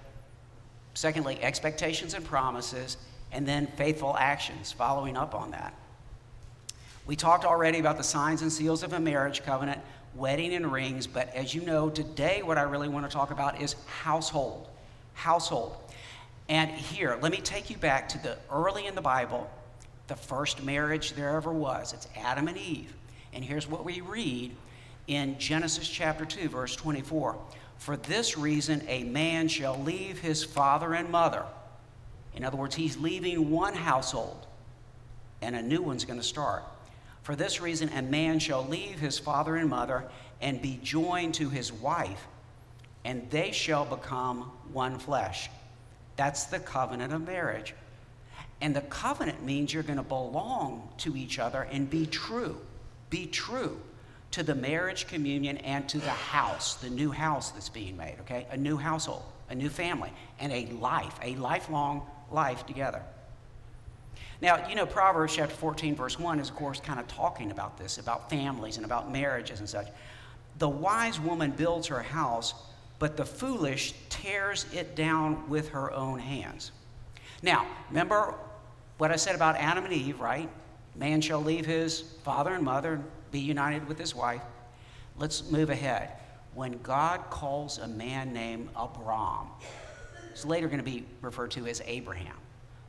Secondly, 0.95 1.43
expectations 1.43 2.15
and 2.15 2.25
promises 2.25 2.97
and 3.33 3.47
then 3.47 3.67
faithful 3.77 4.17
actions 4.19 4.73
following 4.73 5.17
up 5.17 5.35
on 5.35 5.53
that. 5.53 5.75
We 7.07 7.17
talked 7.17 7.45
already 7.45 7.79
about 7.79 7.97
the 7.97 8.05
signs 8.05 8.43
and 8.43 8.53
seals 8.53 8.83
of 8.83 8.93
a 8.93 9.01
marriage 9.01 9.43
covenant, 9.43 9.81
wedding 10.15 10.55
and 10.55 10.71
rings, 10.71 11.07
but 11.07 11.35
as 11.35 11.55
you 11.55 11.63
know, 11.63 11.89
today 11.89 12.43
what 12.43 12.59
I 12.59 12.63
really 12.63 12.89
want 12.89 13.09
to 13.09 13.13
talk 13.13 13.31
about 13.31 13.61
is 13.61 13.77
household. 13.87 14.69
Household. 15.15 15.77
And 16.49 16.71
here, 16.71 17.19
let 17.21 17.31
me 17.31 17.39
take 17.39 17.71
you 17.71 17.77
back 17.77 18.09
to 18.11 18.19
the 18.19 18.37
early 18.51 18.87
in 18.87 18.95
the 18.95 19.01
Bible, 19.01 19.49
the 20.09 20.17
first 20.17 20.63
marriage 20.65 21.13
there 21.13 21.37
ever 21.37 21.53
was. 21.53 21.93
It's 21.93 22.09
Adam 22.17 22.49
and 22.49 22.59
Eve. 22.59 22.93
And 23.33 23.45
here's 23.45 23.69
what 23.69 23.85
we 23.85 24.01
read 24.01 24.55
in 25.07 25.39
Genesis 25.39 25.89
chapter 25.89 26.25
2, 26.25 26.49
verse 26.49 26.75
24. 26.75 27.39
For 27.79 27.97
this 27.97 28.37
reason, 28.37 28.83
a 28.89 29.05
man 29.05 29.49
shall 29.49 29.79
leave 29.79 30.19
his 30.19 30.43
father 30.43 30.95
and 30.95 31.09
mother 31.11 31.45
in 32.35 32.45
other 32.45 32.57
words, 32.57 32.75
he's 32.75 32.97
leaving 32.97 33.51
one 33.51 33.75
household 33.75 34.47
and 35.43 35.57
a 35.57 35.63
new 35.63 35.83
one's 35.83 36.05
going 36.05 36.19
to 36.19 36.27
start. 36.27 36.63
For 37.23 37.37
this 37.37 37.61
reason, 37.61 37.91
a 37.91 38.03
man 38.03 38.39
shall 38.39 38.67
leave 38.67 38.99
his 38.99 39.19
father 39.19 39.57
and 39.57 39.69
mother 39.69 40.05
and 40.41 40.63
be 40.63 40.79
joined 40.83 41.35
to 41.35 41.51
his 41.51 41.73
wife, 41.73 42.27
and 43.05 43.29
they 43.31 43.53
shall 43.53 43.85
become 43.85 44.51
one 44.73 44.99
flesh. 44.99 45.51
That's 46.17 46.45
the 46.45 46.59
covenant 46.59 47.13
of 47.13 47.27
marriage. 47.27 47.75
And 48.61 48.75
the 48.75 48.83
covenant 48.83 49.43
means 49.43 49.73
you're 49.73 49.83
going 49.83 49.97
to 49.97 50.03
belong 50.03 50.89
to 50.99 51.17
each 51.17 51.39
other 51.39 51.63
and 51.71 51.89
be 51.89 52.07
true. 52.07 52.59
Be 53.09 53.27
true 53.27 53.81
to 54.33 54.43
the 54.43 54.55
marriage 54.55 55.07
communion 55.09 55.59
and 55.59 55.89
to 55.89 55.99
the 55.99 56.11
house, 56.11 56.75
the 56.77 56.91
new 56.91 57.11
house 57.11 57.51
that's 57.51 57.69
being 57.69 57.97
made, 57.97 58.17
okay? 58.21 58.47
A 58.51 58.57
new 58.57 58.77
household, 58.77 59.25
a 59.49 59.55
new 59.55 59.69
family, 59.69 60.13
and 60.39 60.53
a 60.53 60.67
life, 60.75 61.19
a 61.23 61.35
lifelong 61.37 62.03
life 62.31 62.67
together. 62.67 63.03
Now, 64.43 64.67
you 64.69 64.75
know, 64.75 64.87
Proverbs 64.87 65.37
chapter 65.37 65.55
14, 65.55 65.95
verse 65.95 66.19
1 66.19 66.41
is, 66.41 66.49
of 66.49 66.57
course, 66.57 66.81
kind 66.81 66.99
of 66.99 67.07
talking 67.07 67.51
about 67.51 67.77
this, 67.77 67.99
about 67.99 68.31
families 68.31 68.77
and 68.77 68.87
about 68.87 69.13
marriages 69.13 69.61
and 69.61 69.69
such. 69.69 69.89
The 70.59 70.69
wise 70.69 71.21
woman 71.21 71.51
builds 71.51 71.89
her 71.89 72.03
house, 72.03 72.55
but 72.99 73.17
the 73.17 73.25
foolish 73.25 73.95
tears 74.09 74.67
it 74.73 74.97
down 74.97 75.49
with 75.49 75.71
her 75.71 75.93
own 75.93 76.19
hands. 76.19 76.73
Now, 77.43 77.67
remember 77.89 78.35
what 78.99 79.11
I 79.11 79.17
said 79.17 79.35
about 79.35 79.57
Adam 79.57 79.85
and 79.85 79.93
Eve, 79.93 80.21
right? 80.21 80.49
Man 80.97 81.21
shall 81.21 81.41
leave 81.41 81.67
his 81.67 82.01
father 82.25 82.53
and 82.53 82.65
mother 82.65 82.95
and 82.95 83.05
be 83.31 83.41
united 83.41 83.87
with 83.89 83.99
his 83.99 84.15
wife. 84.15 84.43
Let's 85.17 85.51
move 85.51 85.71
ahead. 85.71 86.13
When 86.55 86.79
God 86.83 87.31
calls 87.31 87.79
a 87.79 87.87
man 87.87 88.33
named 88.33 88.71
Abram, 88.75 89.49
is 90.35 90.45
later 90.45 90.67
going 90.67 90.79
to 90.79 90.85
be 90.85 91.05
referred 91.21 91.51
to 91.53 91.67
as 91.67 91.83
Abraham. 91.87 92.35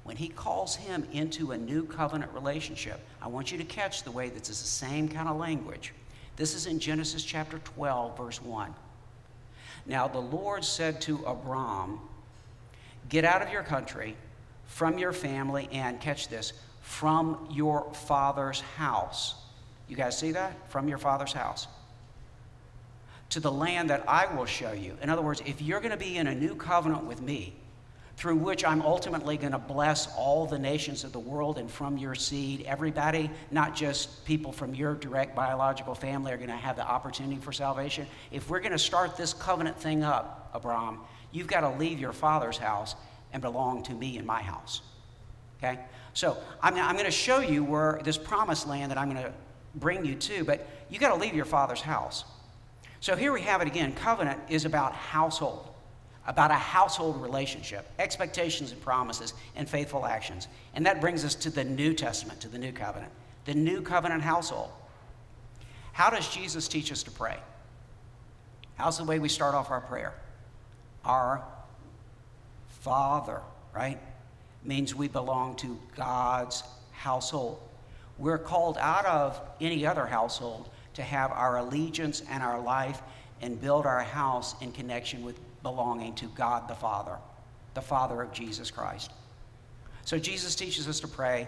When 0.04 0.18
he 0.18 0.30
calls 0.30 0.76
him 0.76 1.08
into 1.12 1.52
a 1.52 1.58
new 1.58 1.84
covenant 1.84 2.32
relationship, 2.34 3.00
I 3.22 3.28
want 3.28 3.52
you 3.52 3.58
to 3.58 3.64
catch 3.64 4.04
the 4.04 4.12
way 4.12 4.30
this 4.30 4.50
is 4.50 4.62
the 4.62 4.68
same 4.68 5.08
kind 5.08 5.30
of 5.30 5.38
language. 5.38 5.94
This 6.36 6.56
is 6.56 6.66
in 6.66 6.80
Genesis 6.80 7.24
chapter 7.24 7.60
12, 7.60 8.18
verse 8.18 8.42
1. 8.42 8.74
Now 9.86 10.08
the 10.08 10.20
Lord 10.20 10.66
said 10.66 11.02
to 11.02 11.24
Abram, 11.26 12.00
Get 13.10 13.26
out 13.26 13.42
of 13.42 13.52
your 13.52 13.64
country, 13.64 14.16
from 14.66 14.98
your 14.98 15.14
family, 15.14 15.68
and 15.72 16.00
catch 16.00 16.30
this, 16.30 16.54
from 16.82 17.48
your 17.52 17.94
father's 17.94 18.62
house. 18.62 19.36
You 19.88 19.96
guys 19.96 20.18
see 20.18 20.32
that? 20.32 20.72
From 20.72 20.88
your 20.88 20.98
father's 20.98 21.34
house 21.34 21.68
to 23.32 23.40
the 23.40 23.52
land 23.52 23.90
that 23.90 24.04
I 24.08 24.34
will 24.36 24.46
show 24.46 24.74
you. 24.74 24.98
In 25.02 25.10
other 25.10 25.22
words, 25.22 25.42
if 25.46 25.62
you're 25.62 25.80
going 25.80 25.92
to 25.92 25.98
be 25.98 26.18
in 26.18 26.28
a 26.28 26.36
new 26.36 26.54
covenant 26.54 27.06
with 27.06 27.22
me, 27.22 27.56
through 28.22 28.36
which 28.36 28.64
I'm 28.64 28.84
ultimately 28.84 29.36
going 29.36 29.54
to 29.54 29.58
bless 29.58 30.08
all 30.16 30.46
the 30.46 30.60
nations 30.60 31.04
of 31.04 31.12
the 31.12 31.20
world 31.20 31.58
and 31.58 31.72
from 31.72 31.98
your 31.98 32.14
seed, 32.14 32.64
everybody, 32.68 33.32
not 33.50 33.76
just 33.76 34.24
people 34.26 34.52
from 34.52 34.76
your 34.76 34.94
direct 34.94 35.36
biological 35.36 35.96
family, 35.96 36.32
are 36.32 36.38
going 36.38 36.50
to 36.50 36.56
have 36.56 36.76
the 36.76 36.88
opportunity 36.88 37.42
for 37.42 37.52
salvation. 37.52 38.06
If 38.30 38.48
we're 38.48 38.60
going 38.60 38.74
to 38.74 38.78
start 38.78 39.18
this 39.18 39.34
covenant 39.34 39.76
thing 39.76 40.04
up, 40.04 40.52
Abram, 40.54 41.00
you've 41.32 41.48
got 41.48 41.62
to 41.62 41.72
leave 41.80 42.00
your 42.00 42.14
father's 42.14 42.60
house 42.60 42.94
and 43.34 43.42
belong 43.42 43.82
to 43.86 43.94
me 43.94 44.20
and 44.20 44.28
my 44.28 44.44
house. 44.44 44.84
Okay? 45.58 45.80
So 46.14 46.38
I'm, 46.62 46.76
I'm 46.76 46.94
going 46.94 47.06
to 47.06 47.12
show 47.12 47.40
you 47.40 47.64
where 47.64 48.02
this 48.04 48.20
promised 48.20 48.68
land 48.68 48.92
that 48.92 49.00
I'm 49.00 49.12
going 49.12 49.24
to 49.26 49.34
bring 49.74 50.06
you 50.06 50.14
to, 50.14 50.44
but 50.44 50.70
you 50.92 51.00
got 51.00 51.10
to 51.10 51.20
leave 51.20 51.34
your 51.34 51.46
father's 51.46 51.82
house. 51.82 52.24
So 53.00 53.16
here 53.16 53.34
we 53.34 53.42
have 53.42 53.64
it 53.64 53.68
again. 53.68 53.94
Covenant 53.94 54.40
is 54.48 54.66
about 54.66 54.94
household, 54.94 55.71
about 56.28 56.52
a 56.52 56.56
household 56.56 57.22
relationship, 57.22 57.90
expectations 57.98 58.72
and 58.72 58.82
promises, 58.82 59.34
and 59.56 59.68
faithful 59.68 60.06
actions. 60.06 60.48
And 60.76 60.86
that 60.86 61.02
brings 61.02 61.26
us 61.26 61.36
to 61.36 61.50
the 61.50 61.64
New 61.64 61.94
Testament, 61.94 62.42
to 62.42 62.48
the 62.48 62.60
New 62.60 62.72
Covenant, 62.72 63.12
the 63.46 63.56
New 63.56 63.82
Covenant 63.82 64.22
household. 64.22 64.72
How 65.94 66.10
does 66.10 66.28
Jesus 66.30 66.68
teach 66.68 66.92
us 66.92 67.04
to 67.04 67.12
pray? 67.12 67.38
How's 68.76 68.98
the 68.98 69.04
way 69.04 69.20
we 69.20 69.30
start 69.30 69.56
off 69.56 69.72
our 69.72 69.82
prayer? 69.82 70.14
Our 71.04 71.44
Father, 72.82 73.42
right? 73.76 74.00
Means 74.64 74.96
we 74.96 75.08
belong 75.08 75.56
to 75.58 75.78
God's 75.96 76.64
household. 76.92 77.60
We're 78.18 78.38
called 78.38 78.78
out 78.78 79.06
of 79.06 79.42
any 79.60 79.86
other 79.86 80.06
household 80.06 80.70
to 80.94 81.02
have 81.02 81.32
our 81.32 81.58
allegiance 81.58 82.22
and 82.30 82.44
our 82.44 82.60
life 82.60 83.02
and 83.42 83.60
build 83.60 83.86
our 83.86 84.04
house 84.04 84.56
in 84.62 84.72
connection 84.72 85.24
with 85.24 85.40
belonging 85.64 86.16
to 86.16 86.26
God 86.28 86.68
the 86.68 86.76
Father, 86.76 87.18
the 87.74 87.82
Father 87.82 88.22
of 88.22 88.32
Jesus 88.34 88.72
Christ. 88.72 89.12
So 90.06 90.18
Jesus 90.18 90.56
teaches 90.56 90.88
us 90.88 91.00
to 91.02 91.08
pray, 91.08 91.48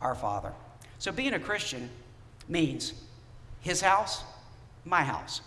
Our 0.00 0.14
Father. 0.14 0.52
So 0.98 1.12
being 1.12 1.34
a 1.34 1.40
Christian 1.40 1.90
means 2.48 2.92
His 3.60 3.80
house, 3.80 4.22
my 4.84 5.02
house. 5.02 5.40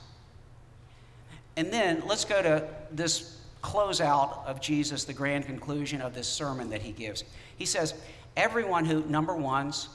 And 1.56 1.72
then 1.72 2.04
let's 2.06 2.26
go 2.26 2.42
to 2.42 2.68
this 2.92 3.40
closeout 3.62 4.46
of 4.46 4.62
Jesus, 4.62 5.04
the 5.04 5.14
grand 5.14 5.46
conclusion 5.46 6.02
of 6.02 6.14
this 6.14 6.28
sermon 6.28 6.70
that 6.70 6.82
he 6.82 6.92
gives. 6.92 7.24
He 7.58 7.66
says, 7.66 7.94
Everyone 8.38 8.86
who, 8.86 9.04
number 9.06 9.36
ones, 9.36 9.90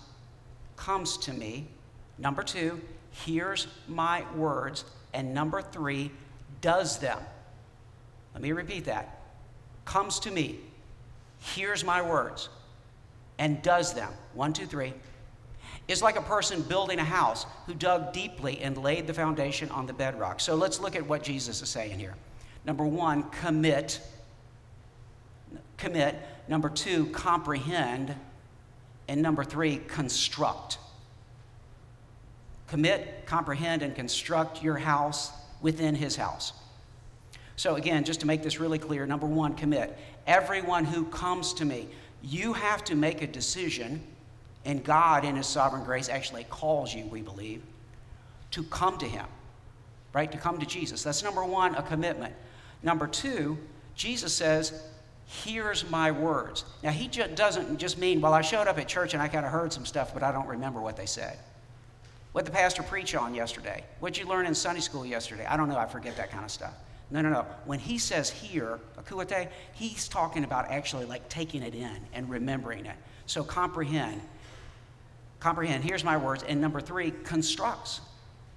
comes 0.77 1.17
to 1.19 1.33
me, 1.33 1.67
number 2.19 2.43
two, 2.43 2.81
hears 3.11 3.69
my 3.89 4.25
words, 4.35 4.85
and 5.15 5.33
number 5.33 5.63
three, 5.63 6.11
does 6.61 6.99
them. 6.99 7.19
Let 8.35 8.43
me 8.43 8.53
repeat 8.53 8.85
that. 8.87 9.21
Comes 9.85 10.19
to 10.21 10.31
me, 10.31 10.59
hears 11.39 11.85
my 11.85 12.03
words, 12.03 12.49
and 13.39 13.63
does 13.63 13.95
them. 13.95 14.13
One, 14.35 14.53
two, 14.53 14.67
three. 14.67 14.93
Is 15.87 16.03
like 16.03 16.17
a 16.17 16.23
person 16.23 16.63
building 16.63 16.99
a 16.99 17.05
house 17.05 17.45
who 17.67 17.75
dug 17.75 18.13
deeply 18.13 18.61
and 18.61 18.77
laid 18.77 19.07
the 19.07 19.15
foundation 19.15 19.71
on 19.71 19.87
the 19.87 19.93
bedrock. 19.93 20.41
So 20.41 20.55
let's 20.55 20.81
look 20.81 20.97
at 20.97 21.07
what 21.07 21.23
Jesus 21.23 21.61
is 21.61 21.69
saying 21.69 21.99
here. 21.99 22.15
Number 22.65 22.85
one, 22.85 23.25
commit. 23.31 24.01
Commit. 25.77 26.17
Number 26.49 26.71
two, 26.71 27.07
comprehend. 27.07 28.15
And 29.09 29.21
number 29.21 29.45
three, 29.45 29.77
construct. 29.77 30.79
Commit, 32.69 33.27
comprehend, 33.27 33.83
and 33.83 33.95
construct 33.95 34.63
your 34.63 34.79
house 34.79 35.31
within 35.61 35.95
his 35.95 36.17
house. 36.17 36.55
So, 37.57 37.77
again, 37.77 38.05
just 38.05 38.21
to 38.21 38.27
make 38.27 38.43
this 38.43 38.59
really 38.59 38.79
clear 38.79 39.07
number 39.07 39.27
one, 39.27 39.55
commit. 39.55 39.97
Everyone 40.27 40.85
who 40.85 41.05
comes 41.07 41.55
to 41.55 41.65
me, 41.65 41.89
you 42.23 42.53
have 42.53 42.83
to 42.85 42.95
make 42.95 43.23
a 43.23 43.27
decision, 43.27 44.03
and 44.65 44.83
God, 44.83 45.25
in 45.25 45.37
his 45.37 45.47
sovereign 45.47 45.85
grace, 45.85 46.09
actually 46.09 46.45
calls 46.45 46.95
you, 46.95 47.05
we 47.07 47.23
believe, 47.23 47.63
to 48.53 48.65
come 48.65 48.99
to 48.99 49.07
him, 49.07 49.27
right? 50.13 50.31
To 50.33 50.39
come 50.39 50.59
to 50.59 50.67
Jesus. 50.67 51.03
That's 51.03 51.23
number 51.23 51.45
one, 51.45 51.75
a 51.77 51.83
commitment. 51.83 52.35
Number 52.83 53.07
two, 53.07 53.59
Jesus 53.95 54.33
says, 54.33 54.83
Here's 55.27 55.89
my 55.91 56.11
words. 56.11 56.65
Now, 56.83 56.91
he 56.91 57.09
just 57.09 57.35
doesn't 57.35 57.79
just 57.79 57.99
mean, 57.99 58.21
well, 58.21 58.35
I 58.35 58.43
showed 58.43 58.69
up 58.69 58.79
at 58.79 58.87
church 58.87 59.15
and 59.15 59.23
I 59.23 59.29
kind 59.29 59.47
of 59.47 59.51
heard 59.51 59.73
some 59.73 59.87
stuff, 59.87 60.13
but 60.13 60.23
I 60.23 60.31
don't 60.31 60.47
remember 60.47 60.83
what 60.83 60.97
they 60.97 61.07
said. 61.07 61.39
What 62.33 62.45
the 62.45 62.51
pastor 62.51 62.83
preached 62.83 63.15
on 63.15 63.35
yesterday? 63.35 63.85
What'd 64.01 64.19
you 64.19 64.29
learn 64.29 64.45
in 64.45 64.55
Sunday 64.55 64.81
school 64.81 65.07
yesterday? 65.07 65.47
I 65.47 65.57
don't 65.57 65.69
know. 65.69 65.79
I 65.79 65.87
forget 65.87 66.17
that 66.19 66.31
kind 66.31 66.45
of 66.45 66.51
stuff. 66.51 66.75
No, 67.15 67.21
no, 67.21 67.31
no. 67.31 67.47
When 67.65 67.79
he 67.79 67.97
says 67.97 68.29
here, 68.29 68.81
akuate, 68.99 69.49
he's 69.73 70.09
talking 70.09 70.43
about 70.43 70.69
actually 70.69 71.05
like 71.05 71.29
taking 71.29 71.63
it 71.63 71.73
in 71.73 71.97
and 72.13 72.29
remembering 72.29 72.87
it. 72.87 72.97
So 73.27 73.45
comprehend. 73.45 74.21
Comprehend. 75.39 75.85
Here's 75.85 76.03
my 76.03 76.17
words. 76.17 76.43
And 76.43 76.61
number 76.61 76.81
three, 76.81 77.13
constructs 77.23 78.01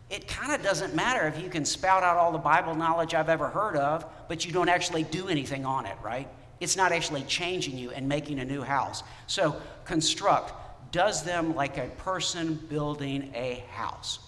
it 0.10 0.28
kind 0.28 0.54
of 0.54 0.64
doesn't 0.64 0.96
matter 0.96 1.28
if 1.28 1.40
you 1.40 1.50
can 1.50 1.66
spout 1.66 2.02
out 2.02 2.18
all 2.18 2.32
the 2.32 2.38
Bible 2.40 2.74
knowledge 2.74 3.14
I've 3.14 3.30
ever 3.30 3.50
heard 3.50 3.76
of, 3.76 4.06
but 4.28 4.44
you 4.44 4.52
don't 4.52 4.70
actually 4.70 5.04
do 5.04 5.28
anything 5.28 5.64
on 5.64 5.86
it, 5.86 5.98
right? 6.02 6.28
It's 6.60 6.78
not 6.78 6.92
actually 6.92 7.24
changing 7.24 7.78
you 7.78 7.92
and 7.92 8.08
making 8.08 8.40
a 8.40 8.46
new 8.46 8.62
house. 8.62 9.04
So, 9.28 9.62
construct 9.86 10.54
does 10.92 11.24
them 11.24 11.54
like 11.54 11.78
a 11.78 11.90
person 11.98 12.56
building 12.70 13.32
a 13.36 13.66
house. 13.70 14.20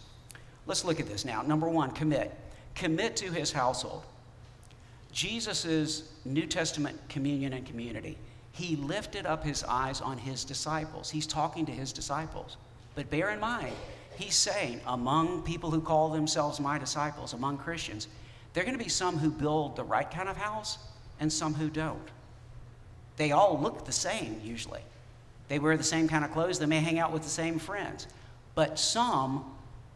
Let's 0.67 0.83
look 0.83 0.99
at 0.99 1.07
this 1.07 1.25
now. 1.25 1.41
Number 1.41 1.67
one, 1.67 1.91
commit. 1.91 2.35
Commit 2.75 3.15
to 3.15 3.31
his 3.31 3.51
household. 3.51 4.03
Jesus' 5.11 6.11
New 6.25 6.45
Testament 6.45 6.97
communion 7.09 7.53
and 7.53 7.65
community. 7.65 8.17
He 8.51 8.75
lifted 8.75 9.25
up 9.25 9.43
his 9.43 9.63
eyes 9.63 10.01
on 10.01 10.17
his 10.17 10.43
disciples. 10.43 11.09
He's 11.09 11.27
talking 11.27 11.65
to 11.65 11.71
his 11.71 11.93
disciples. 11.93 12.57
But 12.95 13.09
bear 13.09 13.29
in 13.29 13.39
mind, 13.39 13.73
he's 14.17 14.35
saying 14.35 14.81
among 14.85 15.43
people 15.43 15.71
who 15.71 15.81
call 15.81 16.09
themselves 16.09 16.59
my 16.59 16.77
disciples, 16.77 17.33
among 17.33 17.57
Christians, 17.57 18.07
there 18.53 18.63
are 18.63 18.65
going 18.65 18.77
to 18.77 18.83
be 18.83 18.89
some 18.89 19.17
who 19.17 19.29
build 19.29 19.75
the 19.75 19.83
right 19.83 20.09
kind 20.09 20.27
of 20.27 20.37
house 20.37 20.77
and 21.19 21.31
some 21.31 21.53
who 21.53 21.69
don't. 21.69 22.09
They 23.17 23.31
all 23.31 23.59
look 23.59 23.85
the 23.85 23.91
same 23.91 24.41
usually. 24.43 24.81
They 25.47 25.59
wear 25.59 25.77
the 25.77 25.83
same 25.83 26.07
kind 26.07 26.23
of 26.23 26.31
clothes, 26.31 26.59
they 26.59 26.65
may 26.65 26.79
hang 26.79 26.99
out 26.99 27.11
with 27.11 27.23
the 27.23 27.29
same 27.29 27.59
friends. 27.59 28.07
But 28.55 28.79
some, 28.79 29.45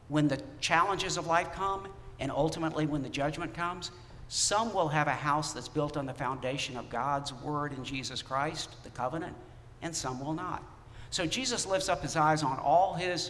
when 0.08 0.28
the 0.28 0.41
challenges 0.60 1.17
of 1.17 1.28
life 1.28 1.52
come 1.54 1.88
and 2.19 2.32
ultimately 2.32 2.86
when 2.86 3.04
the 3.04 3.10
judgment 3.10 3.54
comes, 3.54 3.91
some 4.36 4.74
will 4.74 4.88
have 4.88 5.08
a 5.08 5.12
house 5.12 5.54
that's 5.54 5.67
built 5.67 5.96
on 5.96 6.08
the 6.08 6.13
foundation 6.13 6.76
of 6.76 6.89
God's 6.89 7.32
word 7.32 7.72
in 7.72 7.84
Jesus 7.84 8.24
Christ, 8.24 8.72
the 8.84 8.89
covenant, 8.89 9.36
and 9.84 9.96
some 9.96 10.19
will 10.19 10.34
not. 10.34 10.63
So 11.12 11.28
Jesus 11.28 11.67
lifts 11.67 11.88
up 11.88 12.02
his 12.02 12.15
eyes 12.15 12.41
on 12.41 12.58
all 12.58 12.96
his 12.96 13.30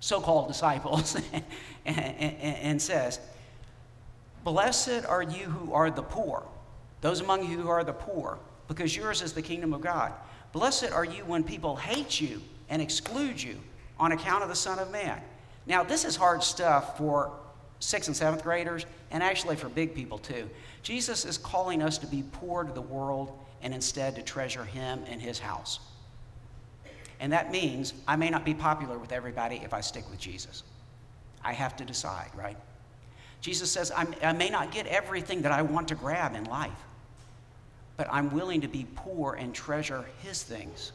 so 0.00 0.20
called 0.20 0.48
disciples 0.48 1.14
and, 1.14 1.44
and, 1.86 1.96
and, 1.96 2.82
says, 2.82 3.20
Blessed 4.42 5.06
are 5.06 5.22
you 5.22 5.44
who 5.44 5.74
are 5.74 5.92
the 5.92 6.02
poor, 6.02 6.44
those 7.02 7.20
among 7.20 7.48
you 7.48 7.60
who 7.60 7.68
are 7.68 7.84
the 7.84 7.92
poor, 7.92 8.40
because 8.66 8.96
yours 8.96 9.22
is 9.22 9.32
the 9.32 9.42
kingdom 9.42 9.72
of 9.72 9.80
God. 9.80 10.12
Blessed 10.50 10.90
are 10.90 11.04
you 11.04 11.24
when 11.24 11.44
people 11.44 11.76
hate 11.76 12.20
you 12.20 12.42
and 12.68 12.82
exclude 12.82 13.40
you 13.40 13.60
on 13.96 14.10
account 14.10 14.42
of 14.42 14.48
the 14.48 14.56
Son 14.56 14.80
of 14.80 14.90
Man. 14.90 15.22
Now, 15.68 15.84
this 15.84 16.04
is 16.04 16.16
hard 16.16 16.42
stuff 16.42 16.98
for 16.98 17.30
sixth 17.82 18.08
and 18.08 18.16
seventh 18.16 18.42
graders, 18.42 18.86
and 19.10 19.22
actually 19.22 19.56
for 19.56 19.68
big 19.68 19.94
people 19.94 20.18
too. 20.18 20.48
Jesus 20.82 21.24
is 21.24 21.36
calling 21.36 21.82
us 21.82 21.98
to 21.98 22.06
be 22.06 22.24
poor 22.32 22.64
to 22.64 22.72
the 22.72 22.80
world 22.80 23.36
and 23.60 23.74
instead 23.74 24.14
to 24.16 24.22
treasure 24.22 24.64
Him 24.64 25.02
and 25.08 25.20
His 25.20 25.38
house. 25.38 25.80
And 27.20 27.32
that 27.32 27.50
means 27.50 27.92
I 28.06 28.16
may 28.16 28.30
not 28.30 28.44
be 28.44 28.54
popular 28.54 28.98
with 28.98 29.12
everybody 29.12 29.60
if 29.64 29.74
I 29.74 29.80
stick 29.80 30.08
with 30.10 30.18
Jesus. 30.18 30.62
I 31.44 31.52
have 31.52 31.76
to 31.76 31.84
decide, 31.84 32.30
right? 32.36 32.56
Jesus 33.40 33.70
says, 33.70 33.90
i 33.94 34.32
may 34.32 34.48
not 34.48 34.70
get 34.70 34.86
everything 34.86 35.42
that 35.42 35.50
I 35.50 35.62
want 35.62 35.88
to 35.88 35.96
grab 35.96 36.36
in 36.36 36.44
life, 36.44 36.70
but 37.96 38.06
I'm 38.10 38.30
willing 38.30 38.60
to 38.60 38.68
be 38.68 38.86
poor 38.94 39.34
and 39.34 39.52
treasure 39.52 40.04
His 40.22 40.44
things. 40.44 40.92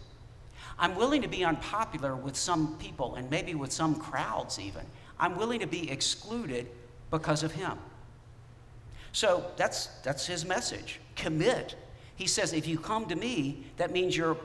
I'm 0.79 0.95
willing 0.95 1.21
to 1.21 1.27
be 1.27 1.43
unpopular 1.43 2.15
with 2.15 2.37
some 2.37 2.77
people 2.77 3.15
and 3.15 3.29
maybe 3.29 3.55
with 3.55 3.73
some 3.73 3.95
crowds, 3.95 4.59
even. 4.59 4.85
I'm 5.19 5.37
willing 5.37 5.59
to 5.59 5.67
be 5.67 5.89
excluded 5.89 6.67
because 7.11 7.43
of 7.43 7.51
Him. 7.51 7.77
So 9.11 9.51
that's, 9.57 9.87
that's 10.03 10.25
His 10.25 10.45
message. 10.45 10.99
Commit. 11.15 11.75
He 12.15 12.27
says, 12.27 12.53
if 12.53 12.67
you 12.67 12.77
come 12.77 13.05
to 13.07 13.15
me, 13.15 13.65
that 13.77 13.91
means 13.91 14.15
you're 14.15 14.37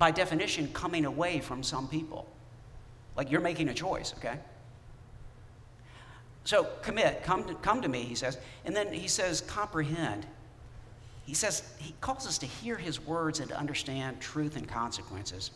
by 0.00 0.10
definition, 0.10 0.66
coming 0.72 1.04
away 1.04 1.40
from 1.40 1.62
some 1.62 1.86
people. 1.86 2.26
Like 3.16 3.30
you're 3.30 3.42
making 3.42 3.68
a 3.68 3.74
choice, 3.74 4.14
okay? 4.16 4.38
So 6.44 6.64
commit, 6.80 7.22
come 7.22 7.44
to, 7.44 7.54
come 7.56 7.82
to 7.82 7.88
me, 7.88 8.02
he 8.02 8.14
says. 8.14 8.38
And 8.64 8.74
then 8.74 8.92
he 8.94 9.06
says, 9.08 9.42
comprehend. 9.42 10.26
He 11.26 11.34
says, 11.34 11.74
he 11.78 11.94
calls 12.00 12.26
us 12.26 12.38
to 12.38 12.46
hear 12.46 12.76
his 12.76 12.98
words 12.98 13.40
and 13.40 13.50
to 13.50 13.58
understand 13.58 14.20
truth 14.20 14.56
and 14.56 14.66
consequences. 14.66 15.50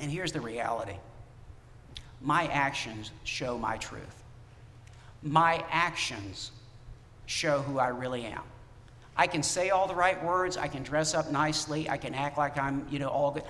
And 0.00 0.10
here's 0.10 0.32
the 0.32 0.40
reality 0.40 0.96
my 2.20 2.46
actions 2.48 3.10
show 3.24 3.58
my 3.58 3.76
truth. 3.76 4.22
My 5.22 5.64
actions 5.70 6.52
show 7.26 7.60
who 7.62 7.78
I 7.78 7.88
really 7.88 8.24
am. 8.24 8.42
I 9.16 9.26
can 9.26 9.42
say 9.42 9.70
all 9.70 9.88
the 9.88 9.94
right 9.94 10.22
words, 10.22 10.56
I 10.56 10.68
can 10.68 10.82
dress 10.82 11.14
up 11.14 11.30
nicely, 11.30 11.88
I 11.88 11.96
can 11.96 12.14
act 12.14 12.36
like 12.36 12.58
I'm, 12.58 12.86
you 12.90 12.98
know, 12.98 13.08
all 13.08 13.30
good. 13.30 13.44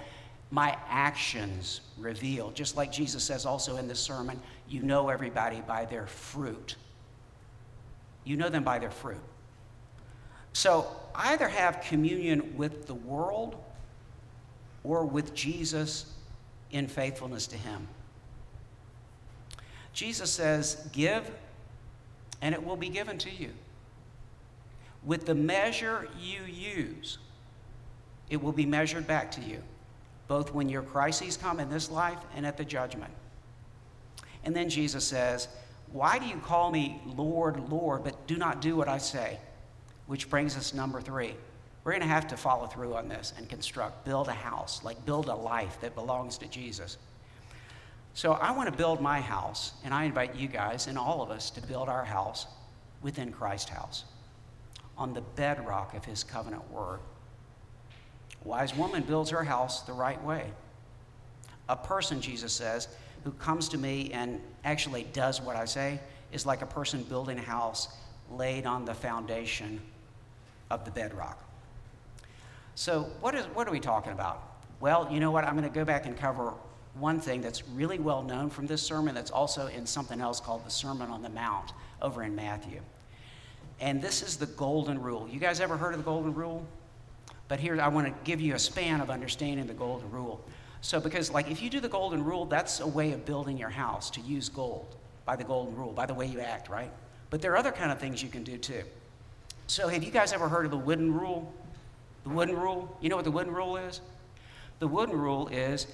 My 0.51 0.77
actions 0.89 1.81
reveal, 1.99 2.53
just 2.53 2.77
like 2.77 2.93
Jesus 2.93 3.25
says 3.25 3.45
also 3.45 3.77
in 3.79 3.89
this 3.89 3.99
sermon, 3.99 4.41
you 4.69 4.83
know 4.83 5.09
everybody 5.09 5.61
by 5.61 5.85
their 5.87 6.07
fruit. 6.07 6.77
You 8.25 8.37
know 8.37 8.49
them 8.49 8.63
by 8.63 8.79
their 8.79 8.91
fruit. 8.91 9.21
So 10.53 10.87
either 11.15 11.49
have 11.49 11.81
communion 11.83 12.57
with 12.57 12.87
the 12.87 12.95
world 12.95 13.57
or 14.85 15.05
with 15.05 15.35
Jesus 15.35 16.13
in 16.71 16.87
faithfulness 16.87 17.47
to 17.49 17.57
Him. 17.57 17.89
Jesus 19.97 20.31
says, 20.31 20.77
Give, 20.93 21.29
and 22.43 22.55
it 22.55 22.63
will 22.63 22.77
be 22.77 22.91
given 22.91 23.17
to 23.17 23.31
you. 23.31 23.51
With 25.03 25.25
the 25.25 25.35
measure 25.35 26.07
you 26.21 26.43
use, 26.43 27.17
it 28.29 28.43
will 28.43 28.53
be 28.53 28.67
measured 28.67 29.07
back 29.07 29.31
to 29.33 29.41
you, 29.41 29.63
both 30.29 30.53
when 30.53 30.69
your 30.69 30.83
crises 30.83 31.39
come 31.39 31.61
in 31.61 31.71
this 31.71 31.91
life 31.91 32.19
and 32.37 32.45
at 32.45 32.59
the 32.59 32.65
judgment. 32.65 33.11
And 34.45 34.55
then 34.55 34.69
Jesus 34.69 35.03
says, 35.03 35.49
Why 35.93 36.19
do 36.19 36.27
you 36.27 36.37
call 36.37 36.71
me 36.71 37.01
Lord, 37.07 37.71
Lord, 37.71 38.05
but 38.05 38.27
do 38.27 38.37
not 38.37 38.61
do 38.61 38.77
what 38.77 38.89
I 38.89 38.99
say? 38.99 39.39
Which 40.09 40.29
brings 40.29 40.59
us 40.59 40.75
number 40.75 41.01
three. 41.01 41.35
We're 41.85 41.93
going 41.93 42.03
to 42.03 42.09
have 42.09 42.29
to 42.29 42.37
follow 42.37 42.67
through 42.67 42.97
on 42.97 43.09
this 43.09 43.33
and 43.39 43.49
construct, 43.49 44.05
build 44.05 44.29
a 44.29 44.35
house, 44.35 44.85
like 44.85 45.07
build 45.07 45.29
a 45.29 45.35
life 45.35 45.81
that 45.81 45.95
belongs 45.95 46.37
to 46.39 46.49
Jesus. 46.49 46.99
So 48.17 48.33
I 48.33 48.51
want 48.53 48.73
to 48.73 48.75
build 48.75 49.03
my 49.03 49.21
house, 49.21 49.75
and 49.85 49.93
I 49.93 50.05
invite 50.05 50.35
you 50.35 50.49
guys 50.49 50.87
and 50.87 50.97
all 50.97 51.21
of 51.21 51.31
us 51.31 51.51
to 51.51 51.61
build 51.61 51.91
our 51.91 52.03
house 52.03 52.47
within 53.03 53.31
Christ's 53.31 53.69
house 53.69 54.05
on 54.97 55.13
the 55.13 55.21
bedrock 55.21 55.95
of 55.95 56.03
his 56.03 56.25
covenant 56.25 56.67
word. 56.71 57.01
A 58.43 58.49
wise 58.49 58.75
woman 58.75 59.03
builds 59.03 59.29
her 59.29 59.45
house 59.45 59.83
the 59.83 59.93
right 59.93 60.21
way. 60.25 60.47
A 61.69 61.77
person, 61.77 62.23
Jesus 62.23 62.55
says, 62.55 62.89
who 63.23 63.33
comes 63.33 63.69
to 63.69 63.77
me 63.77 64.11
and 64.15 64.41
actually 64.65 65.05
does 65.13 65.43
what 65.43 65.55
I 65.55 65.67
say 65.67 66.01
is 66.33 66.47
like 66.47 66.63
a 66.63 66.67
person 66.67 67.03
building 67.03 67.39
a 67.39 67.43
house 67.43 67.89
laid 68.33 68.65
on 68.65 68.87
the 68.87 68.95
foundation 68.95 69.79
of 70.71 70.87
the 70.87 70.91
bedrock. 70.91 71.45
So, 72.77 73.11
what, 73.21 73.35
is, 73.35 73.45
what 73.53 73.69
are 73.69 73.73
we 73.73 73.81
talking 73.81 74.13
about? 74.13 74.43
Well, 74.81 75.07
you 75.11 75.21
know 75.21 75.31
what? 75.31 75.45
I'm 75.45 75.55
going 75.55 75.69
to 75.69 75.75
go 75.75 75.85
back 75.85 76.07
and 76.07 76.17
cover 76.17 76.55
one 76.99 77.21
thing 77.21 77.41
that's 77.41 77.67
really 77.69 77.99
well 77.99 78.23
known 78.23 78.51
from 78.51 78.67
this 78.67 78.83
sermon 78.83 79.15
that's 79.15 79.31
also 79.31 79.67
in 79.67 79.87
something 79.87 80.21
else 80.21 80.41
called 80.41 80.65
the 80.65 80.71
Sermon 80.71 81.11
on 81.11 81.23
the 81.23 81.29
Mount 81.29 81.73
over 82.01 82.23
in 82.23 82.35
Matthew. 82.35 82.81
And 83.81 84.01
this 84.01 84.23
is 84.23 84.37
the 84.37 84.47
golden 84.47 85.03
rule. 85.03 85.29
You 85.31 85.39
guys 85.39 85.61
ever 85.61 85.77
heard 85.77 85.93
of 85.93 85.99
the 85.99 86.05
golden 86.05 86.35
rule? 86.35 86.67
But 87.49 87.61
here 87.61 87.81
I 87.81 87.89
want 87.89 88.07
to 88.07 88.15
give 88.25 88.41
you 88.41 88.55
a 88.55 88.59
span 88.59 89.01
of 89.01 89.11
understanding 89.11 89.67
the 89.67 89.75
golden 89.75 90.11
rule. 90.11 90.43
So, 90.81 91.01
because, 91.01 91.31
like, 91.31 91.51
if 91.51 91.63
you 91.63 91.71
do 91.71 91.81
the 91.81 91.89
golden 91.89 92.25
rule, 92.25 92.45
that's 92.45 92.81
a 92.81 92.87
way 92.87 93.13
of 93.13 93.25
building 93.25 93.59
your 93.59 93.71
house 93.71 94.11
to 94.11 94.21
use 94.21 94.49
gold 94.49 94.97
by 95.25 95.37
the 95.37 95.45
golden 95.45 95.75
rule, 95.77 95.93
by 95.93 96.07
the 96.07 96.15
way 96.15 96.27
you 96.27 96.41
act, 96.41 96.69
right? 96.69 96.91
But 97.31 97.43
there 97.43 97.53
are 97.53 97.57
other 97.57 97.73
kind 97.73 97.91
of 97.91 97.99
things 97.99 98.23
you 98.23 98.29
can 98.29 98.45
do 98.45 98.57
too. 98.57 98.83
So, 99.67 99.89
have 99.89 100.03
you 100.03 100.11
guys 100.11 100.33
ever 100.33 100.49
heard 100.49 100.65
of 100.65 100.71
the 100.71 100.77
wooden 100.77 101.13
rule? 101.13 101.53
The 102.25 102.31
wooden 102.31 102.57
rule? 102.57 102.97
You 103.01 103.09
know 103.09 103.17
what 103.17 103.25
the 103.25 103.31
wooden 103.31 103.53
rule 103.53 103.77
is? 103.77 104.01
The 104.79 104.87
wooden 104.87 105.19
rule 105.19 105.49
is 105.49 105.87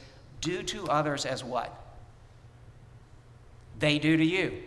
do 0.42 0.62
to 0.64 0.86
others 0.88 1.24
as 1.24 1.42
what? 1.42 1.74
They 3.78 3.98
do 3.98 4.16
to 4.16 4.24
you. 4.24 4.62